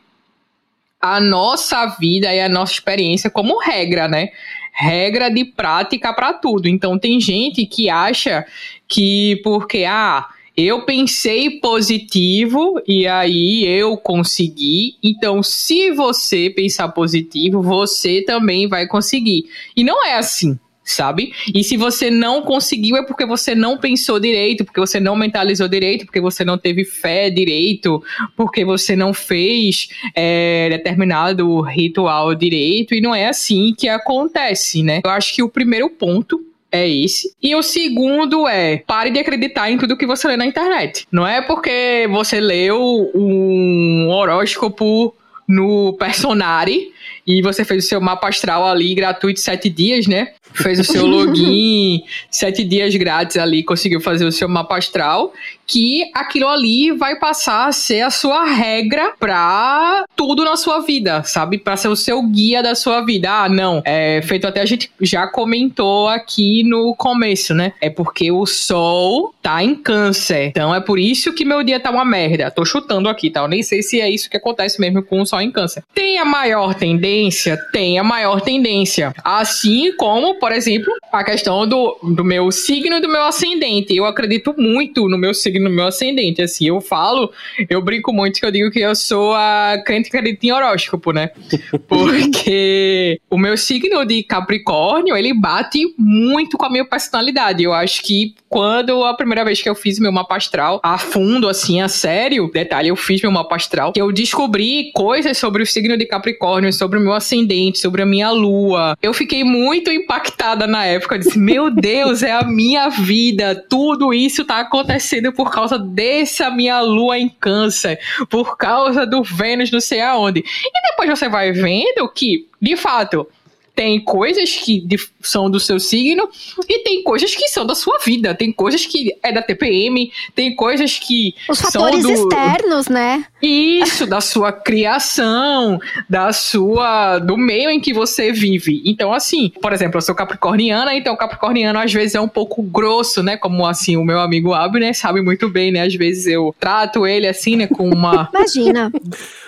[1.01, 4.29] a nossa vida e a nossa experiência como regra, né?
[4.73, 6.69] Regra de prática para tudo.
[6.69, 8.47] Então tem gente que acha
[8.89, 14.97] que porque ah, eu pensei positivo e aí eu consegui.
[15.03, 19.45] Então, se você pensar positivo, você também vai conseguir.
[19.77, 21.33] E não é assim sabe?
[21.55, 25.69] E se você não conseguiu é porque você não pensou direito, porque você não mentalizou
[25.69, 28.03] direito, porque você não teve fé direito,
[28.37, 35.01] porque você não fez é, determinado ritual direito, e não é assim que acontece, né?
[35.05, 36.41] Eu acho que o primeiro ponto
[36.71, 37.35] é esse.
[37.43, 41.07] E o segundo é, pare de acreditar em tudo que você lê na internet.
[41.13, 45.15] Não é porque você leu um horóscopo
[45.47, 46.93] no Personari
[47.27, 50.33] e você fez o seu mapa astral ali gratuito sete dias, né?
[50.55, 55.33] Fez o seu login sete dias grátis ali, conseguiu fazer o seu mapa astral
[55.67, 61.23] que aquilo ali vai passar a ser a sua regra pra tudo na sua vida,
[61.25, 61.59] sabe?
[61.59, 63.31] Pra ser o seu guia da sua vida.
[63.31, 63.83] Ah, não.
[63.85, 67.73] É feito até a gente já comentou aqui no começo, né?
[67.81, 70.49] É porque o sol tá em câncer.
[70.49, 72.51] Então é por isso que meu dia tá uma merda.
[72.51, 73.41] Tô chutando aqui, tá?
[73.41, 75.83] Eu nem sei se é isso que acontece mesmo com o sol em câncer.
[75.95, 77.57] Tem a maior tendência?
[77.73, 79.15] Tem a maior tendência.
[79.25, 83.97] Assim como, por exemplo, a questão do, do meu signo e do meu ascendente.
[83.97, 87.33] Eu acredito muito no meu signo no meu ascendente, assim, eu falo,
[87.69, 91.31] eu brinco muito que eu digo que eu sou a crente acredita em horóscopo, né?
[91.89, 97.63] Porque o meu signo de Capricórnio, ele bate muito com a minha personalidade.
[97.63, 101.49] Eu acho que quando a primeira vez que eu fiz meu mapa astral a fundo,
[101.49, 105.67] assim, a sério, detalhe, eu fiz meu mapa astral, que eu descobri coisas sobre o
[105.67, 108.97] signo de Capricórnio, sobre o meu ascendente, sobre a minha lua.
[109.03, 114.13] Eu fiquei muito impactada na época, eu disse, meu Deus, é a minha vida, tudo
[114.13, 119.81] isso tá acontecendo por causa dessa minha lua em câncer, por causa do Vênus não
[119.81, 120.41] sei aonde.
[120.41, 123.27] E depois você vai vendo que, de fato,
[123.75, 124.85] tem coisas que
[125.21, 126.29] são do seu signo
[126.69, 128.35] e tem coisas que são da sua vida.
[128.35, 132.11] Tem coisas que é da TPM, tem coisas que Os fatores do...
[132.11, 133.25] externos, né?
[133.43, 137.19] Isso, da sua criação, da sua.
[137.19, 138.83] do meio em que você vive.
[138.85, 143.23] Então, assim, por exemplo, eu sou capricorniana, então capricorniano às vezes é um pouco grosso,
[143.23, 143.37] né?
[143.37, 145.83] Como assim, o meu amigo Abner sabe muito bem, né?
[145.83, 148.29] Às vezes eu trato ele assim, né, com uma.
[148.35, 148.93] Imagina.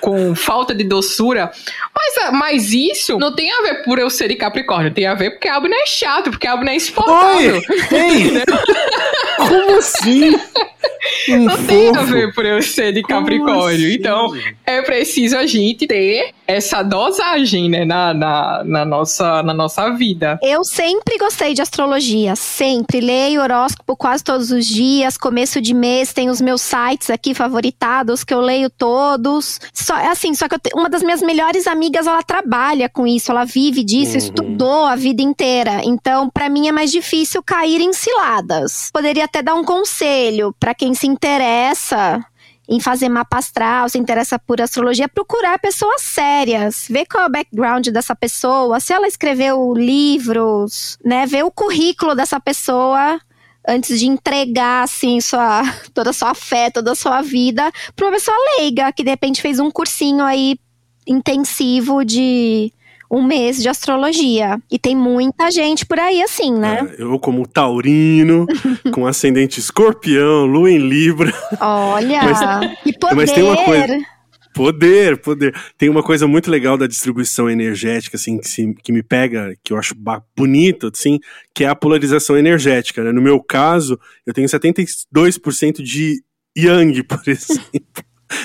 [0.00, 1.50] com falta de doçura.
[1.94, 5.30] Mas, mas isso não tem a ver por eu ser de Capricórnio, tem a ver
[5.32, 7.56] porque a Abner é chato, porque a Abner é insuportável.
[7.56, 7.62] Oi!
[7.98, 8.42] Ei!
[9.36, 10.30] Como assim?
[11.28, 11.66] Um não fofo.
[11.66, 13.86] tem a ver por eu ser de Como Capricórnio.
[13.88, 13.94] assim?
[13.94, 14.32] Então,
[14.66, 20.38] é preciso a gente ter essa dosagem, né, na, na, na nossa, na nossa vida.
[20.42, 23.00] Eu sempre gostei de astrologia, sempre.
[23.00, 28.22] Leio horóscopo quase todos os dias, começo de mês, tem os meus sites aqui favoritados
[28.24, 29.58] que eu leio todos.
[29.72, 33.06] Só, é assim, só que eu te- uma das minhas melhores amigas, ela trabalha com
[33.06, 34.18] isso, ela vive disso, Uhum.
[34.18, 35.80] estudou a vida inteira.
[35.84, 38.90] Então, pra mim é mais difícil cair em ciladas.
[38.92, 42.24] Poderia até dar um conselho pra quem se interessa
[42.68, 47.30] em fazer mapa astral, se interessa por astrologia, procurar pessoas sérias, ver qual é o
[47.30, 53.20] background dessa pessoa, se ela escreveu livros, né, ver o currículo dessa pessoa
[53.66, 55.62] antes de entregar assim sua
[55.92, 59.42] toda a sua fé, toda a sua vida para uma pessoa leiga que de repente
[59.42, 60.58] fez um cursinho aí
[61.06, 62.72] intensivo de
[63.10, 64.58] um mês de astrologia.
[64.70, 66.94] E tem muita gente por aí assim, né?
[66.98, 68.46] É, eu, como taurino,
[68.92, 71.32] com ascendente escorpião, lua em Libra.
[71.60, 72.20] Olha,
[72.82, 73.14] que poder!
[73.16, 73.98] mas tem uma coisa-
[74.56, 75.52] Poder, poder.
[75.76, 79.72] Tem uma coisa muito legal da distribuição energética, assim, que, se- que me pega, que
[79.72, 79.96] eu acho
[80.36, 81.18] bonito, assim,
[81.52, 83.02] que é a polarização energética.
[83.02, 83.10] Né?
[83.10, 86.22] No meu caso, eu tenho 72% de
[86.56, 87.82] Yang, por exemplo.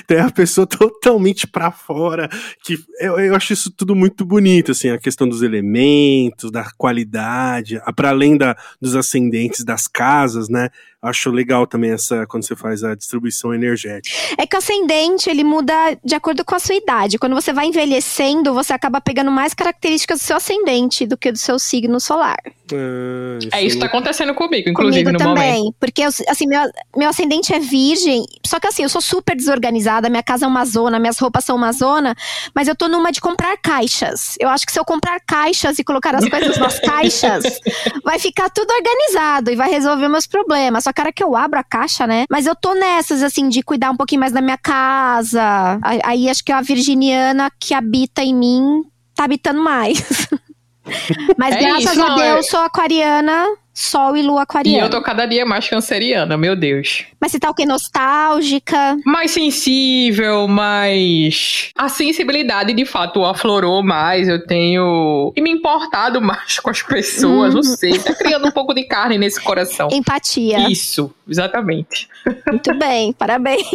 [0.09, 2.29] É a pessoa totalmente pra fora,
[2.63, 7.79] que eu, eu acho isso tudo muito bonito, assim, a questão dos elementos, da qualidade,
[7.95, 10.69] para além da, dos ascendentes das casas, né?
[11.01, 14.13] Acho legal também essa, quando você faz a distribuição energética.
[14.37, 17.17] É que o ascendente, ele muda de acordo com a sua idade.
[17.17, 21.37] Quando você vai envelhecendo, você acaba pegando mais características do seu ascendente do que do
[21.37, 22.37] seu signo solar.
[22.73, 25.57] Ah, É isso que tá acontecendo comigo, inclusive, Comigo no também.
[25.59, 25.75] momento.
[25.79, 26.61] Porque, assim, meu,
[26.95, 28.25] meu ascendente é virgem.
[28.45, 30.09] Só que, assim, eu sou super desorganizada.
[30.09, 32.13] Minha casa é uma zona, minhas roupas são uma zona.
[32.53, 34.35] Mas eu tô numa de comprar caixas.
[34.37, 37.59] Eu acho que se eu comprar caixas e colocar as coisas nas caixas,
[38.03, 40.88] vai ficar tudo organizado e vai resolver meus problemas.
[40.89, 42.25] Só que a hora que eu abro a caixa, né?
[42.29, 45.79] Mas eu tô nessas, assim, de cuidar um pouquinho mais da minha casa.
[46.03, 49.99] Aí, acho que a virginiana que habita em mim tá habitando mais.
[51.37, 54.85] Mas É graças isso, a Deus, é- sou aquariana, sol e lua E aquariana.
[54.85, 57.05] eu tô cada dia mais canceriana, meu Deus.
[57.19, 57.65] Mas você tá o quê?
[57.65, 58.97] Nostálgica?
[59.05, 61.69] mais sensível, mais.
[61.77, 64.27] A sensibilidade de fato aflorou mais.
[64.27, 67.97] Eu tenho me importado mais com as pessoas, não sei.
[67.99, 69.87] Tá criando um pouco de carne nesse coração.
[69.91, 70.69] Empatia.
[70.69, 72.07] Isso, exatamente.
[72.47, 73.65] Muito bem, parabéns.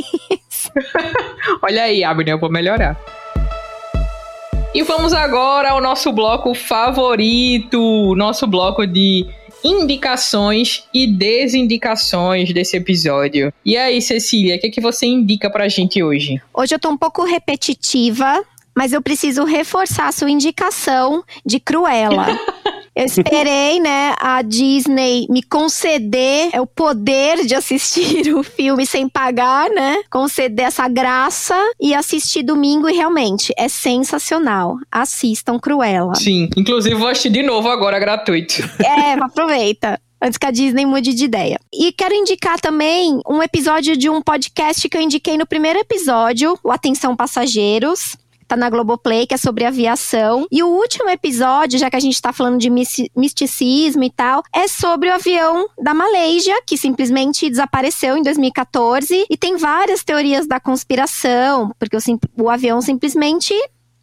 [1.63, 2.99] Olha aí, Abner, eu vou melhorar.
[4.75, 9.25] E vamos agora ao nosso bloco favorito, nosso bloco de
[9.65, 13.53] indicações e desindicações desse episódio.
[13.65, 16.41] E aí, Cecília, o que, que você indica pra gente hoje?
[16.53, 18.45] Hoje eu tô um pouco repetitiva,
[18.77, 22.27] mas eu preciso reforçar a sua indicação de Cruella.
[22.97, 29.69] Eu esperei, né, a Disney me conceder o poder de assistir o filme sem pagar,
[29.69, 30.03] né?
[30.09, 34.77] Conceder essa graça e assistir domingo e realmente é sensacional.
[34.93, 36.15] Assistam Cruella.
[36.15, 38.63] Sim, inclusive vou assistir de novo agora gratuito.
[38.85, 40.01] É, aproveita.
[40.23, 41.59] Antes que a Disney mude de ideia.
[41.73, 46.59] E quero indicar também um episódio de um podcast que eu indiquei no primeiro episódio,
[46.63, 48.17] o Atenção Passageiros.
[48.55, 50.47] Tá na Globoplay, que é sobre aviação.
[50.49, 54.45] E o último episódio, já que a gente tá falando de misti- misticismo e tal,
[54.55, 59.27] é sobre o avião da Malásia, que simplesmente desapareceu em 2014.
[59.29, 63.53] E tem várias teorias da conspiração, porque o, o avião simplesmente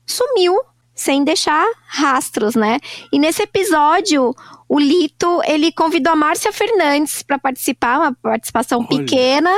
[0.06, 0.54] sumiu
[1.02, 2.80] sem deixar rastros, né?
[3.12, 4.36] E nesse episódio,
[4.70, 9.00] o Lito, ele convidou a Márcia Fernandes para participar, uma participação Olha.
[9.00, 9.52] pequena,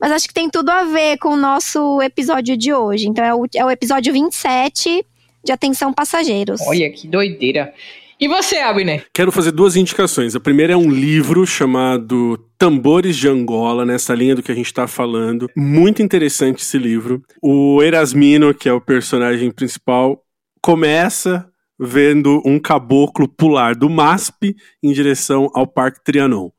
[0.00, 3.08] mas acho que tem tudo a ver com o nosso episódio de hoje.
[3.08, 5.06] Então é o, é o episódio 27
[5.44, 6.60] de Atenção Passageiros.
[6.62, 7.72] Olha que doideira.
[8.18, 9.04] E você, Abner?
[9.12, 10.34] Quero fazer duas indicações.
[10.34, 14.66] A primeira é um livro chamado Tambores de Angola, nessa linha do que a gente
[14.66, 15.50] está falando.
[15.54, 17.22] Muito interessante esse livro.
[17.42, 20.22] O Erasmino, que é o personagem principal,
[20.66, 21.48] começa
[21.78, 26.50] vendo um caboclo pular do MASP em direção ao Parque Trianon.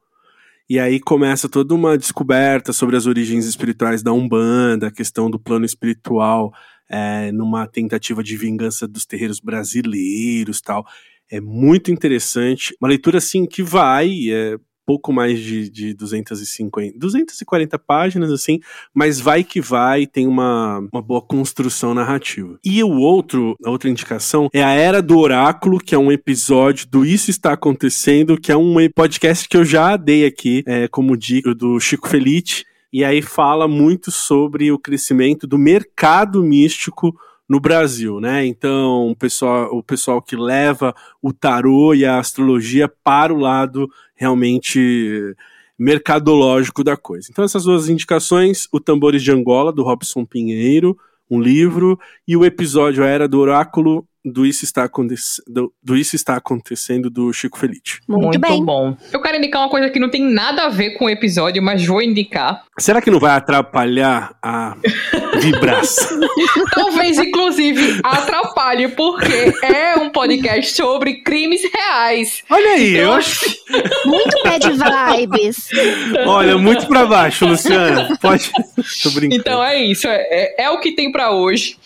[0.70, 5.38] E aí começa toda uma descoberta sobre as origens espirituais da Umbanda, a questão do
[5.38, 6.54] plano espiritual,
[6.90, 10.86] é, numa tentativa de vingança dos terreiros brasileiros tal.
[11.30, 12.74] É muito interessante.
[12.82, 14.10] Uma leitura, assim, que vai.
[14.30, 14.56] É,
[14.88, 18.62] pouco mais de, de 250, 240 páginas, assim,
[18.94, 22.58] mas vai que vai, tem uma, uma boa construção narrativa.
[22.64, 26.88] E o outro, a outra indicação é a Era do Oráculo, que é um episódio
[26.88, 31.18] do Isso Está Acontecendo, que é um podcast que eu já dei aqui é, como
[31.18, 37.14] dica do Chico Felite, e aí fala muito sobre o crescimento do mercado místico
[37.48, 38.46] no Brasil, né?
[38.46, 43.90] Então, o pessoal, o pessoal que leva o tarô e a astrologia para o lado
[44.16, 45.36] realmente
[45.80, 47.28] mercadológico da coisa.
[47.32, 50.98] Então, essas duas indicações, o Tambores de Angola, do Robson Pinheiro,
[51.30, 56.16] um livro, e o episódio A Era do Oráculo, do Isso Está, Acontecendo, do Isso
[56.16, 58.00] Está Acontecendo do Chico Felice.
[58.08, 58.64] Muito, Muito bem.
[58.64, 58.96] bom.
[59.12, 61.86] Eu quero indicar uma coisa que não tem nada a ver com o episódio, mas
[61.86, 62.64] vou indicar.
[62.80, 64.76] Será que não vai atrapalhar a
[65.40, 66.20] vibração?
[66.74, 72.44] Talvez, inclusive, atrapalhe, porque é um podcast sobre crimes reais.
[72.50, 73.04] Olha aí, então...
[73.04, 73.46] eu acho.
[74.06, 74.66] Muito bad
[75.18, 75.68] vibes.
[76.26, 78.18] Olha, muito pra baixo, Luciana.
[78.22, 78.52] Pode.
[79.04, 79.42] Tô brincando.
[79.42, 80.08] Então é isso.
[80.08, 81.78] É, é, é o que tem pra hoje.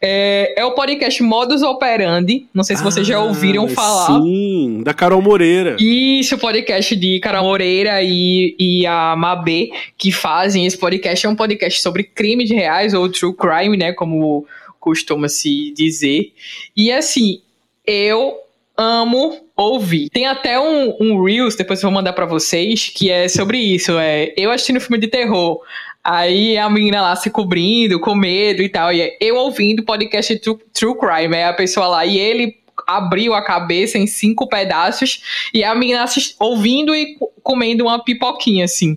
[0.00, 2.46] É, é o podcast Modus Operandi.
[2.54, 4.20] Não sei se vocês ah, já ouviram falar.
[4.20, 5.76] Sim, da Carol Moreira.
[5.78, 11.26] Isso, o podcast de Carol Moreira e, e a Mabê, que fazem esse podcast.
[11.26, 13.92] É um podcast sobre crimes reais ou true crime, né?
[13.92, 14.46] Como
[14.78, 16.32] costuma se dizer.
[16.76, 17.42] E assim,
[17.86, 18.36] eu
[18.76, 20.08] amo ouvir.
[20.10, 23.98] Tem até um, um Reels, depois eu vou mandar para vocês, que é sobre isso.
[23.98, 25.60] É eu assistindo filme de terror.
[26.02, 28.92] Aí a menina lá se cobrindo, com medo e tal.
[28.92, 31.36] E eu ouvindo podcast True, True Crime.
[31.36, 32.06] É a pessoa lá.
[32.06, 35.20] E ele abriu a cabeça em cinco pedaços.
[35.52, 36.04] E a menina
[36.38, 38.96] ouvindo e comendo uma pipoquinha, assim.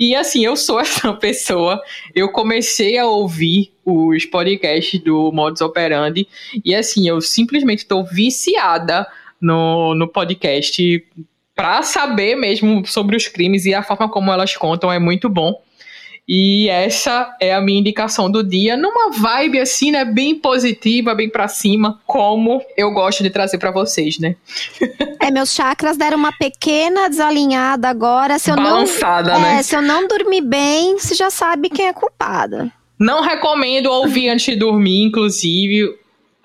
[0.00, 1.78] E assim, eu sou essa pessoa.
[2.14, 6.26] Eu comecei a ouvir os podcasts do Modus Operandi.
[6.64, 9.06] E assim, eu simplesmente estou viciada
[9.38, 11.06] no, no podcast
[11.54, 15.62] para saber mesmo sobre os crimes e a forma como elas contam é muito bom.
[16.32, 21.28] E essa é a minha indicação do dia, numa vibe assim, né, bem positiva, bem
[21.28, 24.36] para cima, como eu gosto de trazer para vocês, né?
[25.18, 29.58] é, meus chakras deram uma pequena desalinhada agora, se eu Balançada, não, né?
[29.58, 32.70] É, se eu não dormir bem, você já sabe quem é culpada.
[32.96, 35.98] Não recomendo ouvir antes de dormir, inclusive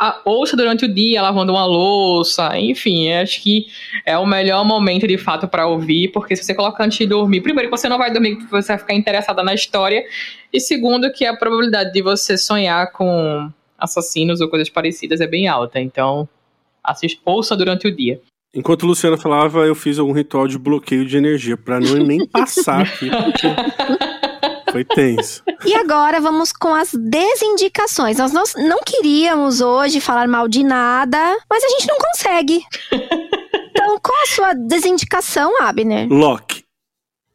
[0.05, 3.67] a, ouça durante o dia lavando uma louça, enfim, acho que
[4.05, 7.41] é o melhor momento de fato para ouvir, porque se você coloca antes de dormir,
[7.41, 10.03] primeiro que você não vai dormir porque você vai ficar interessada na história,
[10.53, 15.47] e segundo que a probabilidade de você sonhar com assassinos ou coisas parecidas é bem
[15.47, 16.29] alta, então
[16.83, 18.21] assista, ouça durante o dia.
[18.53, 22.25] Enquanto o Luciano falava, eu fiz algum ritual de bloqueio de energia para não nem
[22.25, 23.09] passar aqui.
[23.09, 23.47] Porque...
[24.75, 25.41] Foi tenso.
[25.65, 28.17] E agora vamos com as desindicações.
[28.17, 31.17] Nós não queríamos hoje falar mal de nada,
[31.49, 32.61] mas a gente não consegue.
[33.71, 36.09] Então, qual a sua desindicação, Abner?
[36.09, 36.65] Loki.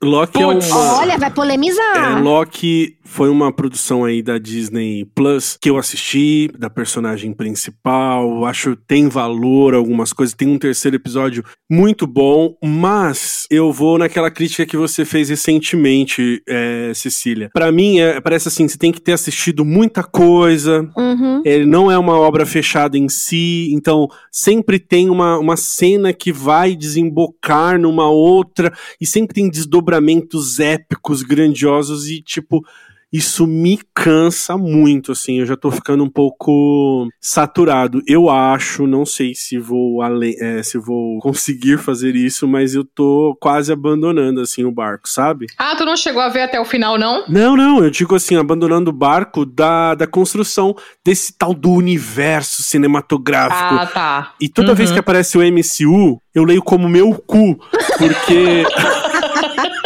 [0.03, 0.59] Loki é um.
[0.99, 2.19] Olha, vai polemizar.
[2.19, 8.45] É, Loki foi uma produção aí da Disney Plus que eu assisti, da personagem principal.
[8.45, 10.33] Acho que tem valor algumas coisas.
[10.33, 16.41] Tem um terceiro episódio muito bom, mas eu vou naquela crítica que você fez recentemente,
[16.49, 17.51] é, Cecília.
[17.53, 20.89] Para mim, é, parece assim: você tem que ter assistido muita coisa.
[20.97, 21.43] Uhum.
[21.45, 26.33] Ele não é uma obra fechada em si, então sempre tem uma, uma cena que
[26.33, 32.65] vai desembocar numa outra e sempre tem desdobramentos épicos, grandiosos e tipo
[33.13, 38.01] isso me cansa muito, assim, eu já tô ficando um pouco saturado.
[38.07, 43.37] Eu acho, não sei se vou é, se vou conseguir fazer isso, mas eu tô
[43.41, 45.47] quase abandonando, assim, o barco, sabe?
[45.59, 47.25] Ah, tu não chegou a ver até o final, não?
[47.29, 52.63] Não, não, eu digo assim, abandonando o barco da, da construção desse tal do universo
[52.63, 53.75] cinematográfico.
[53.75, 54.35] Ah, tá.
[54.41, 54.77] E toda uhum.
[54.77, 57.59] vez que aparece o MCU, eu leio como meu cu,
[57.99, 58.65] porque...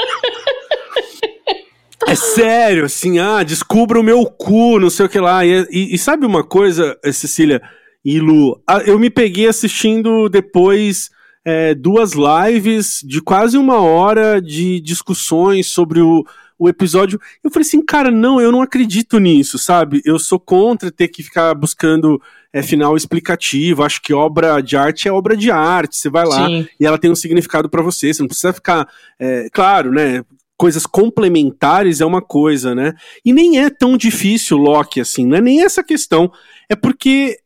[2.07, 5.45] É sério, assim, ah, descubra o meu cu, não sei o que lá.
[5.45, 7.63] E, e, e sabe uma coisa, eh, Cecília
[8.05, 8.61] e Lu?
[8.87, 11.11] Eu me peguei assistindo depois
[11.45, 16.25] é, duas lives de quase uma hora de discussões sobre o,
[16.59, 17.21] o episódio.
[17.43, 20.01] Eu falei assim, cara, não, eu não acredito nisso, sabe?
[20.05, 22.21] Eu sou contra ter que ficar buscando
[22.53, 23.83] é, final explicativo.
[23.83, 25.97] Acho que obra de arte é obra de arte.
[25.97, 26.67] Você vai lá Sim.
[26.79, 28.13] e ela tem um significado para você.
[28.13, 28.89] Você não precisa ficar.
[29.19, 30.23] É, claro, né?
[30.57, 32.95] Coisas complementares é uma coisa, né?
[33.25, 36.31] E nem é tão difícil Loki assim, não é nem essa questão.
[36.69, 37.39] É porque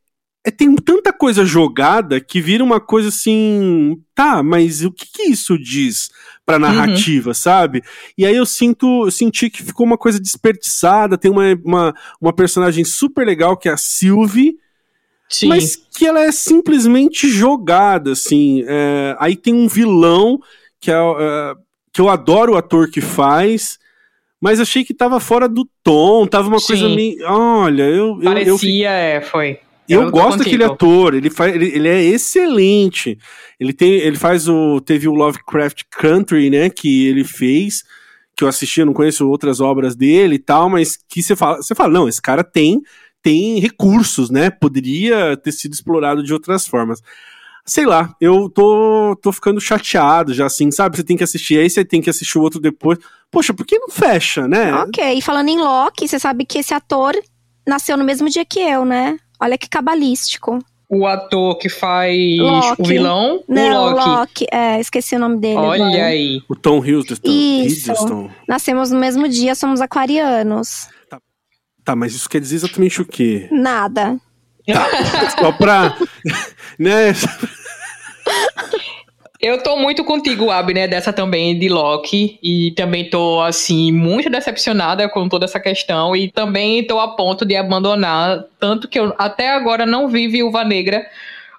[0.45, 5.23] é, tem tanta coisa jogada que vira uma coisa assim, tá, mas o que, que
[5.25, 6.11] isso diz
[6.47, 6.63] pra uhum.
[6.63, 7.35] narrativa, uhum.
[7.35, 7.83] sabe?
[8.17, 12.33] E aí eu sinto, eu senti que ficou uma coisa desperdiçada, tem uma, uma, uma
[12.33, 14.57] personagem super legal que é a Sylvie,
[15.29, 15.49] Sim.
[15.49, 18.65] mas que ela é simplesmente jogada, assim.
[18.67, 20.41] É, aí tem um vilão
[20.81, 21.55] que, é, é,
[21.99, 23.77] que eu adoro o ator que faz,
[24.41, 26.67] mas achei que tava fora do tom, tava uma Sim.
[26.69, 27.17] coisa meio.
[27.27, 28.21] Olha, eu.
[28.23, 29.59] Parecia, eu, eu, é, foi.
[29.89, 33.19] Eu, eu gosto daquele ator, ele, faz, ele, ele, é excelente.
[33.59, 37.83] Ele tem, ele faz o, teve o Lovecraft Country, né, que ele fez,
[38.37, 41.57] que eu assisti, eu não conheço outras obras dele e tal, mas que você fala,
[41.57, 42.81] você fala, não, esse cara tem,
[43.21, 47.03] tem recursos, né, poderia ter sido explorado de outras formas.
[47.69, 50.97] Sei lá, eu tô, tô ficando chateado já, assim, sabe?
[50.97, 52.99] Você tem que assistir aí, você tem que assistir o outro depois.
[53.31, 54.73] Poxa, por que não fecha, né?
[54.75, 57.15] Ok, e falando em Loki, você sabe que esse ator
[57.69, 59.19] nasceu no mesmo dia que eu, né?
[59.39, 60.59] Olha que cabalístico.
[60.89, 62.81] O ator que faz Loki.
[62.83, 63.45] o vilão?
[63.47, 64.09] Não, o Loki.
[64.09, 64.47] Loki.
[64.51, 65.59] É, esqueci o nome dele.
[65.59, 66.05] Olha agora.
[66.07, 66.41] aí.
[66.49, 67.31] O Tom Hiddleston.
[67.31, 67.91] Isso.
[67.91, 68.31] Hiddleston.
[68.49, 70.89] Nascemos no mesmo dia, somos aquarianos.
[71.11, 71.21] Tá,
[71.85, 73.47] tá mas isso quer dizer exatamente o quê?
[73.53, 74.19] Nada.
[74.67, 75.95] Tá, só pra...
[76.79, 77.13] né...
[79.41, 82.39] Eu tô muito contigo, Abner, dessa também de Loki.
[82.43, 86.17] E também tô, assim, muito decepcionada com toda essa questão.
[86.17, 88.45] E também tô a ponto de abandonar.
[88.59, 91.07] Tanto que eu até agora não vi Viúva Negra.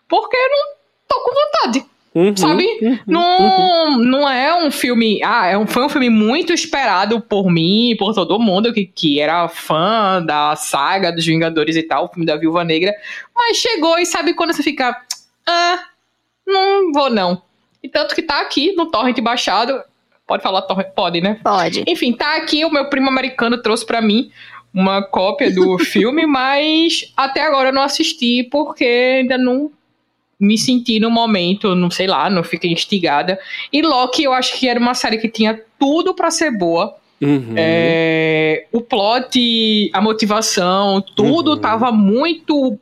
[0.09, 0.75] Porque eu não
[1.07, 1.85] tô com vontade.
[2.13, 2.67] Uhum, sabe?
[2.81, 3.97] Uhum, não, uhum.
[3.99, 5.21] não é um filme.
[5.23, 9.21] Ah, é um, foi um filme muito esperado por mim, por todo mundo que, que
[9.21, 12.91] era fã da saga dos Vingadores e tal, o filme da Viúva Negra.
[13.33, 14.99] Mas chegou e sabe quando você fica.
[15.47, 15.79] Ah,
[16.45, 17.41] não vou não.
[17.83, 19.81] E tanto que tá aqui no torrent baixado.
[20.27, 20.93] Pode falar torrent?
[20.93, 21.39] Pode, né?
[21.43, 21.83] Pode.
[21.87, 22.63] Enfim, tá aqui.
[22.65, 24.31] O meu primo americano trouxe para mim
[24.73, 29.71] uma cópia do filme, mas até agora eu não assisti porque ainda não
[30.39, 33.37] me senti no momento, não sei lá, não fiquei instigada.
[33.73, 36.95] E Loki, eu acho que era uma série que tinha tudo para ser boa.
[37.21, 37.53] Uhum.
[37.57, 41.57] É, o plot, a motivação, tudo uhum.
[41.57, 42.79] tava muito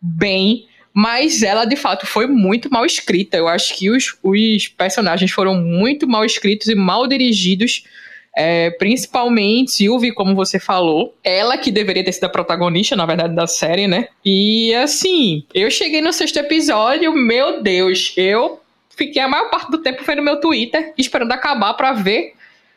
[0.00, 0.66] bem
[0.96, 3.36] mas ela de fato foi muito mal escrita.
[3.36, 7.84] Eu acho que os, os personagens foram muito mal escritos e mal dirigidos.
[8.34, 13.34] É, principalmente Sylvie, como você falou, ela que deveria ter sido a protagonista, na verdade,
[13.34, 14.08] da série, né?
[14.24, 19.78] E assim, eu cheguei no sexto episódio, meu Deus, eu fiquei a maior parte do
[19.78, 22.32] tempo vendo meu Twitter, esperando acabar para ver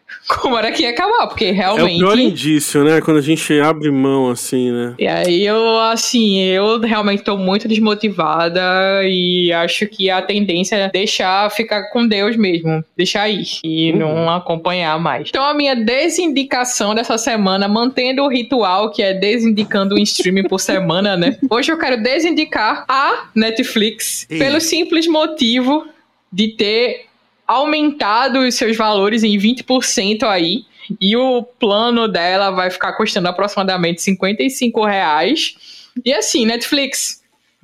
[0.28, 2.02] como era que ia acabar, porque realmente.
[2.02, 3.02] É o pior indício, né?
[3.02, 4.96] Quando a gente abre mão, assim, né?
[4.98, 8.62] E aí eu, assim, eu realmente tô muito desmotivada
[9.04, 14.00] e acho que a tendência é deixar ficar com Deus mesmo, deixar ir e uhum.
[14.00, 15.30] não acompanhar mais.
[15.30, 20.60] Então a minha desindicação dessa semana, mantendo o ritual que é desindicando um streaming por
[20.60, 21.38] semana, né?
[21.50, 24.40] Hoje eu quero desindicar a Netflix Ei.
[24.40, 25.86] pelo simples motivo
[26.32, 27.09] de ter
[27.50, 30.64] aumentado os seus valores em 20% aí.
[31.02, 35.56] E o plano dela vai ficar custando aproximadamente 55 reais.
[36.06, 37.24] E assim, Netflix,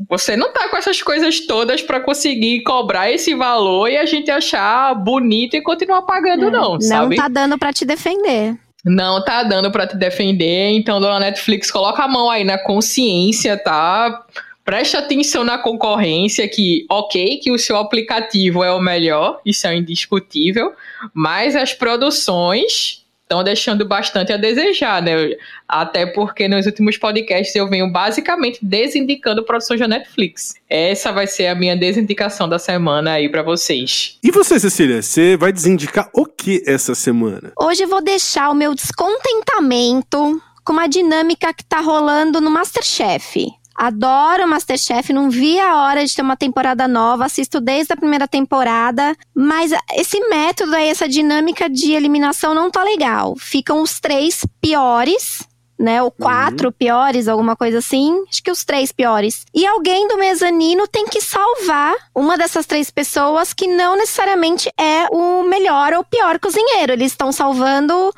[0.10, 4.30] você não tá com essas coisas todas para conseguir cobrar esse valor e a gente
[4.30, 7.16] achar bonito e continuar pagando, é, não, sabe?
[7.16, 8.58] Não tá dando para te defender.
[8.84, 13.58] Não tá dando para te defender, então, dona Netflix, coloca a mão aí na consciência,
[13.58, 14.24] tá?
[14.66, 19.78] Preste atenção na concorrência, que ok, que o seu aplicativo é o melhor, isso é
[19.78, 20.74] indiscutível,
[21.14, 25.36] mas as produções estão deixando bastante a desejar, né?
[25.68, 30.54] Até porque nos últimos podcasts eu venho basicamente desindicando produções da Netflix.
[30.70, 34.18] Essa vai ser a minha desindicação da semana aí para vocês.
[34.24, 37.52] E você, Cecília, você vai desindicar o que essa semana?
[37.60, 43.48] Hoje eu vou deixar o meu descontentamento com uma dinâmica que tá rolando no Masterchef.
[43.76, 48.28] Adoro Masterchef, não vi a hora de ter uma temporada nova, assisto desde a primeira
[48.28, 53.36] temporada, mas esse método aí, essa dinâmica de eliminação não tá legal.
[53.38, 55.46] Ficam os três piores,
[55.78, 56.02] né?
[56.02, 56.74] Ou quatro uhum.
[56.74, 58.24] piores, alguma coisa assim.
[58.30, 59.46] Acho que os três piores.
[59.54, 65.08] E alguém do mezanino tem que salvar uma dessas três pessoas que não necessariamente é
[65.12, 66.94] o melhor ou pior cozinheiro.
[66.94, 68.14] Eles estão salvando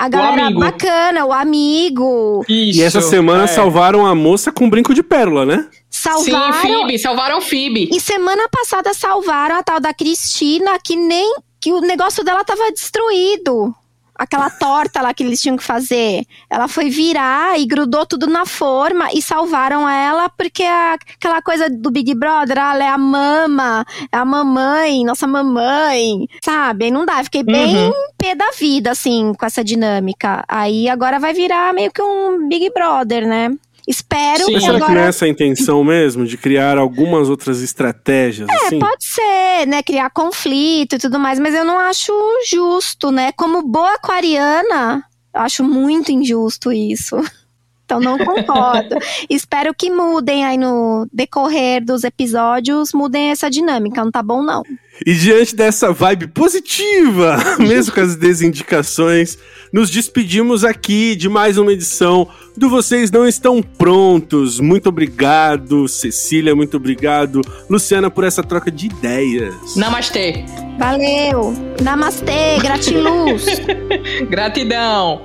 [0.00, 2.42] a galera o bacana, o amigo.
[2.48, 3.46] Isso, e essa semana é.
[3.46, 5.68] salvaram a moça com brinco de pérola, né?
[5.90, 6.54] Salvaram.
[6.54, 7.90] Sim, Phoebe, salvaram Phoebe.
[7.92, 11.34] E semana passada salvaram a tal da Cristina, que nem.
[11.60, 13.74] que o negócio dela tava destruído
[14.20, 16.26] aquela torta lá que eles tinham que fazer.
[16.50, 21.70] Ela foi virar e grudou tudo na forma e salvaram ela porque a, aquela coisa
[21.70, 26.90] do Big Brother, ah, ela é a mama, é a mamãe, nossa mamãe, sabe?
[26.90, 27.92] não dá, fiquei bem uhum.
[28.18, 30.44] pé da vida, assim, com essa dinâmica.
[30.46, 33.56] Aí agora vai virar meio que um Big Brother, né?
[33.90, 34.54] Espero Sim.
[34.54, 34.86] que será agora...
[34.86, 36.24] que não é essa a intenção mesmo?
[36.24, 38.48] De criar algumas outras estratégias?
[38.48, 38.78] É, assim?
[38.78, 39.82] pode ser, né?
[39.82, 42.12] Criar conflito e tudo mais, mas eu não acho
[42.48, 43.32] justo, né?
[43.32, 45.02] Como boa aquariana,
[45.34, 47.16] eu acho muito injusto isso.
[47.90, 48.94] Então não concordo.
[49.28, 54.04] Espero que mudem aí no decorrer dos episódios, mudem essa dinâmica.
[54.04, 54.62] Não tá bom, não.
[55.04, 59.36] E diante dessa vibe positiva, mesmo com as desindicações,
[59.72, 64.60] nos despedimos aqui de mais uma edição do Vocês Não Estão Prontos.
[64.60, 69.74] Muito obrigado, Cecília, muito obrigado, Luciana, por essa troca de ideias.
[69.74, 70.44] Namastê.
[70.78, 71.54] Valeu.
[71.82, 73.46] Namastê, gratiluz.
[74.30, 75.24] Gratidão.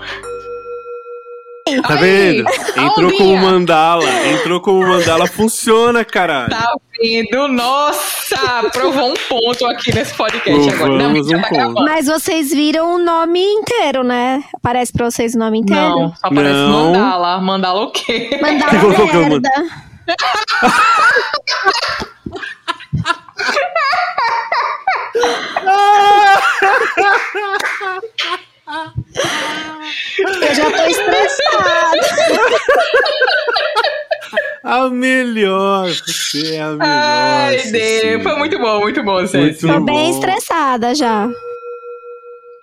[1.65, 2.45] Tá vendo?
[2.77, 4.03] Entrou como mandala.
[4.27, 5.25] Entrou como mandala.
[5.25, 6.51] Funciona, caralho.
[6.51, 7.47] Tá vendo?
[7.47, 8.69] Nossa!
[8.71, 10.91] Provou um ponto aqui nesse podcast agora.
[10.91, 11.83] Não, Provamos um tá ponto.
[11.83, 14.43] Mas vocês viram o nome inteiro, né?
[14.53, 15.81] Aparece pra vocês o nome inteiro?
[15.81, 16.93] Não, só parece Não.
[16.93, 17.41] mandala.
[17.41, 18.29] Mandala o quê?
[18.39, 19.49] Eu merda.
[30.19, 31.91] Eu já tô estressada.
[34.63, 35.87] A melhor.
[35.89, 36.79] Você é a melhor.
[36.81, 37.57] Ai.
[37.71, 38.23] Deus.
[38.23, 39.37] Foi muito bom, muito bom, César.
[39.67, 41.29] Muito Tô bem estressada já.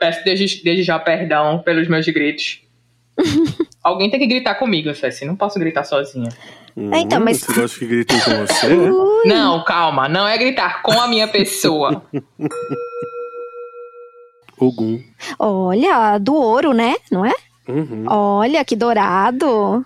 [0.01, 2.61] Peço desde, desde já perdão pelos meus gritos.
[3.85, 5.25] Alguém tem que gritar comigo, Ceci.
[5.25, 6.29] Não posso gritar sozinha.
[6.77, 8.67] Hum, Então, mas- Você gosta que gritem com você?
[8.67, 9.29] Ui.
[9.29, 10.09] Não, calma.
[10.09, 12.03] Não é gritar com a minha pessoa.
[14.59, 15.03] Ogum.
[15.39, 16.95] Olha, do ouro, né?
[17.11, 17.33] Não é?
[17.69, 18.05] Uhum.
[18.09, 19.85] Olha, que dourado.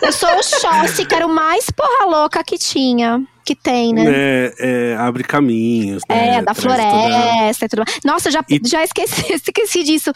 [0.00, 3.20] Eu sou o Xossi, que era o mais porra louca que tinha.
[3.44, 4.04] Que tem, né?
[4.06, 6.02] É, é, abre caminhos.
[6.08, 6.36] né?
[6.36, 8.00] É, da Traz toda- floresta e tudo mais.
[8.04, 10.12] Nossa, já, E- já esqueci, esqueci disso.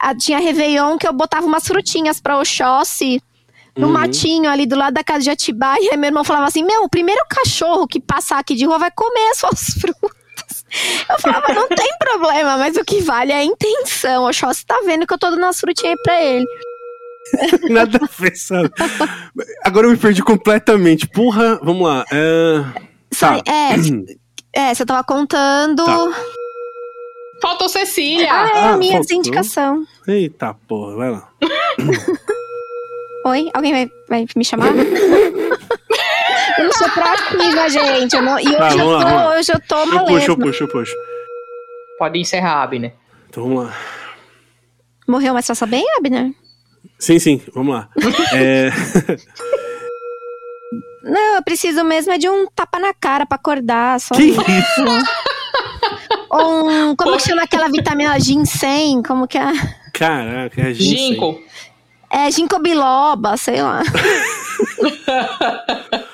[0.00, 3.20] Ah, tinha Réveillon que eu botava umas frutinhas pra Oxóssi
[3.76, 3.92] no Uhum.
[3.92, 5.80] matinho ali do lado da casa de Atibaia.
[5.82, 8.78] E aí meu irmão falava assim: Meu, o primeiro cachorro que passar aqui de rua
[8.78, 10.25] vai comer as suas frutas.
[11.10, 14.24] Eu falava: Não tem problema, mas o que vale é a intenção.
[14.24, 16.46] O Oxóssi tá vendo que eu tô dando umas frutinhas aí pra ele.
[17.70, 18.70] Nada a ver, sabe?
[19.64, 21.06] Agora eu me perdi completamente.
[21.08, 22.04] Porra, vamos lá.
[22.12, 22.64] É...
[23.12, 23.52] Sai- Tá.
[23.52, 23.74] É,
[24.70, 25.84] é, você tava contando.
[25.84, 26.08] Tá.
[27.42, 28.28] Faltou Cecília.
[28.32, 29.08] Ah, é Ah, a minha faltou?
[29.08, 29.84] desindicação.
[30.08, 31.28] Eita porra, vai lá.
[33.26, 33.50] Oi?
[33.54, 34.68] Alguém vai, vai me chamar?
[36.58, 38.16] Eu sou proativa, gente.
[38.16, 39.30] eu não- e hoje, Tá, eu lá, tô, lá.
[39.36, 40.94] hoje eu tô Eu puxo, eu puxo, eu puxo.
[41.98, 42.92] Pode encerrar, Abner.
[43.28, 43.74] Então vamos lá.
[45.08, 46.32] Morreu, mas passa bem, Abner?
[46.98, 47.88] Sim, sim, vamos lá.
[48.34, 48.70] É...
[51.02, 54.00] Não, eu preciso mesmo é de um tapa na cara pra acordar.
[54.00, 54.84] Só que isso?
[56.30, 59.02] Ou um, como que chama aquela vitamina ginseng?
[59.06, 59.52] Como que é?
[59.94, 61.14] Caraca, é ginseng.
[61.14, 61.40] Ginkgo.
[62.10, 63.82] É ginkgo biloba, sei lá.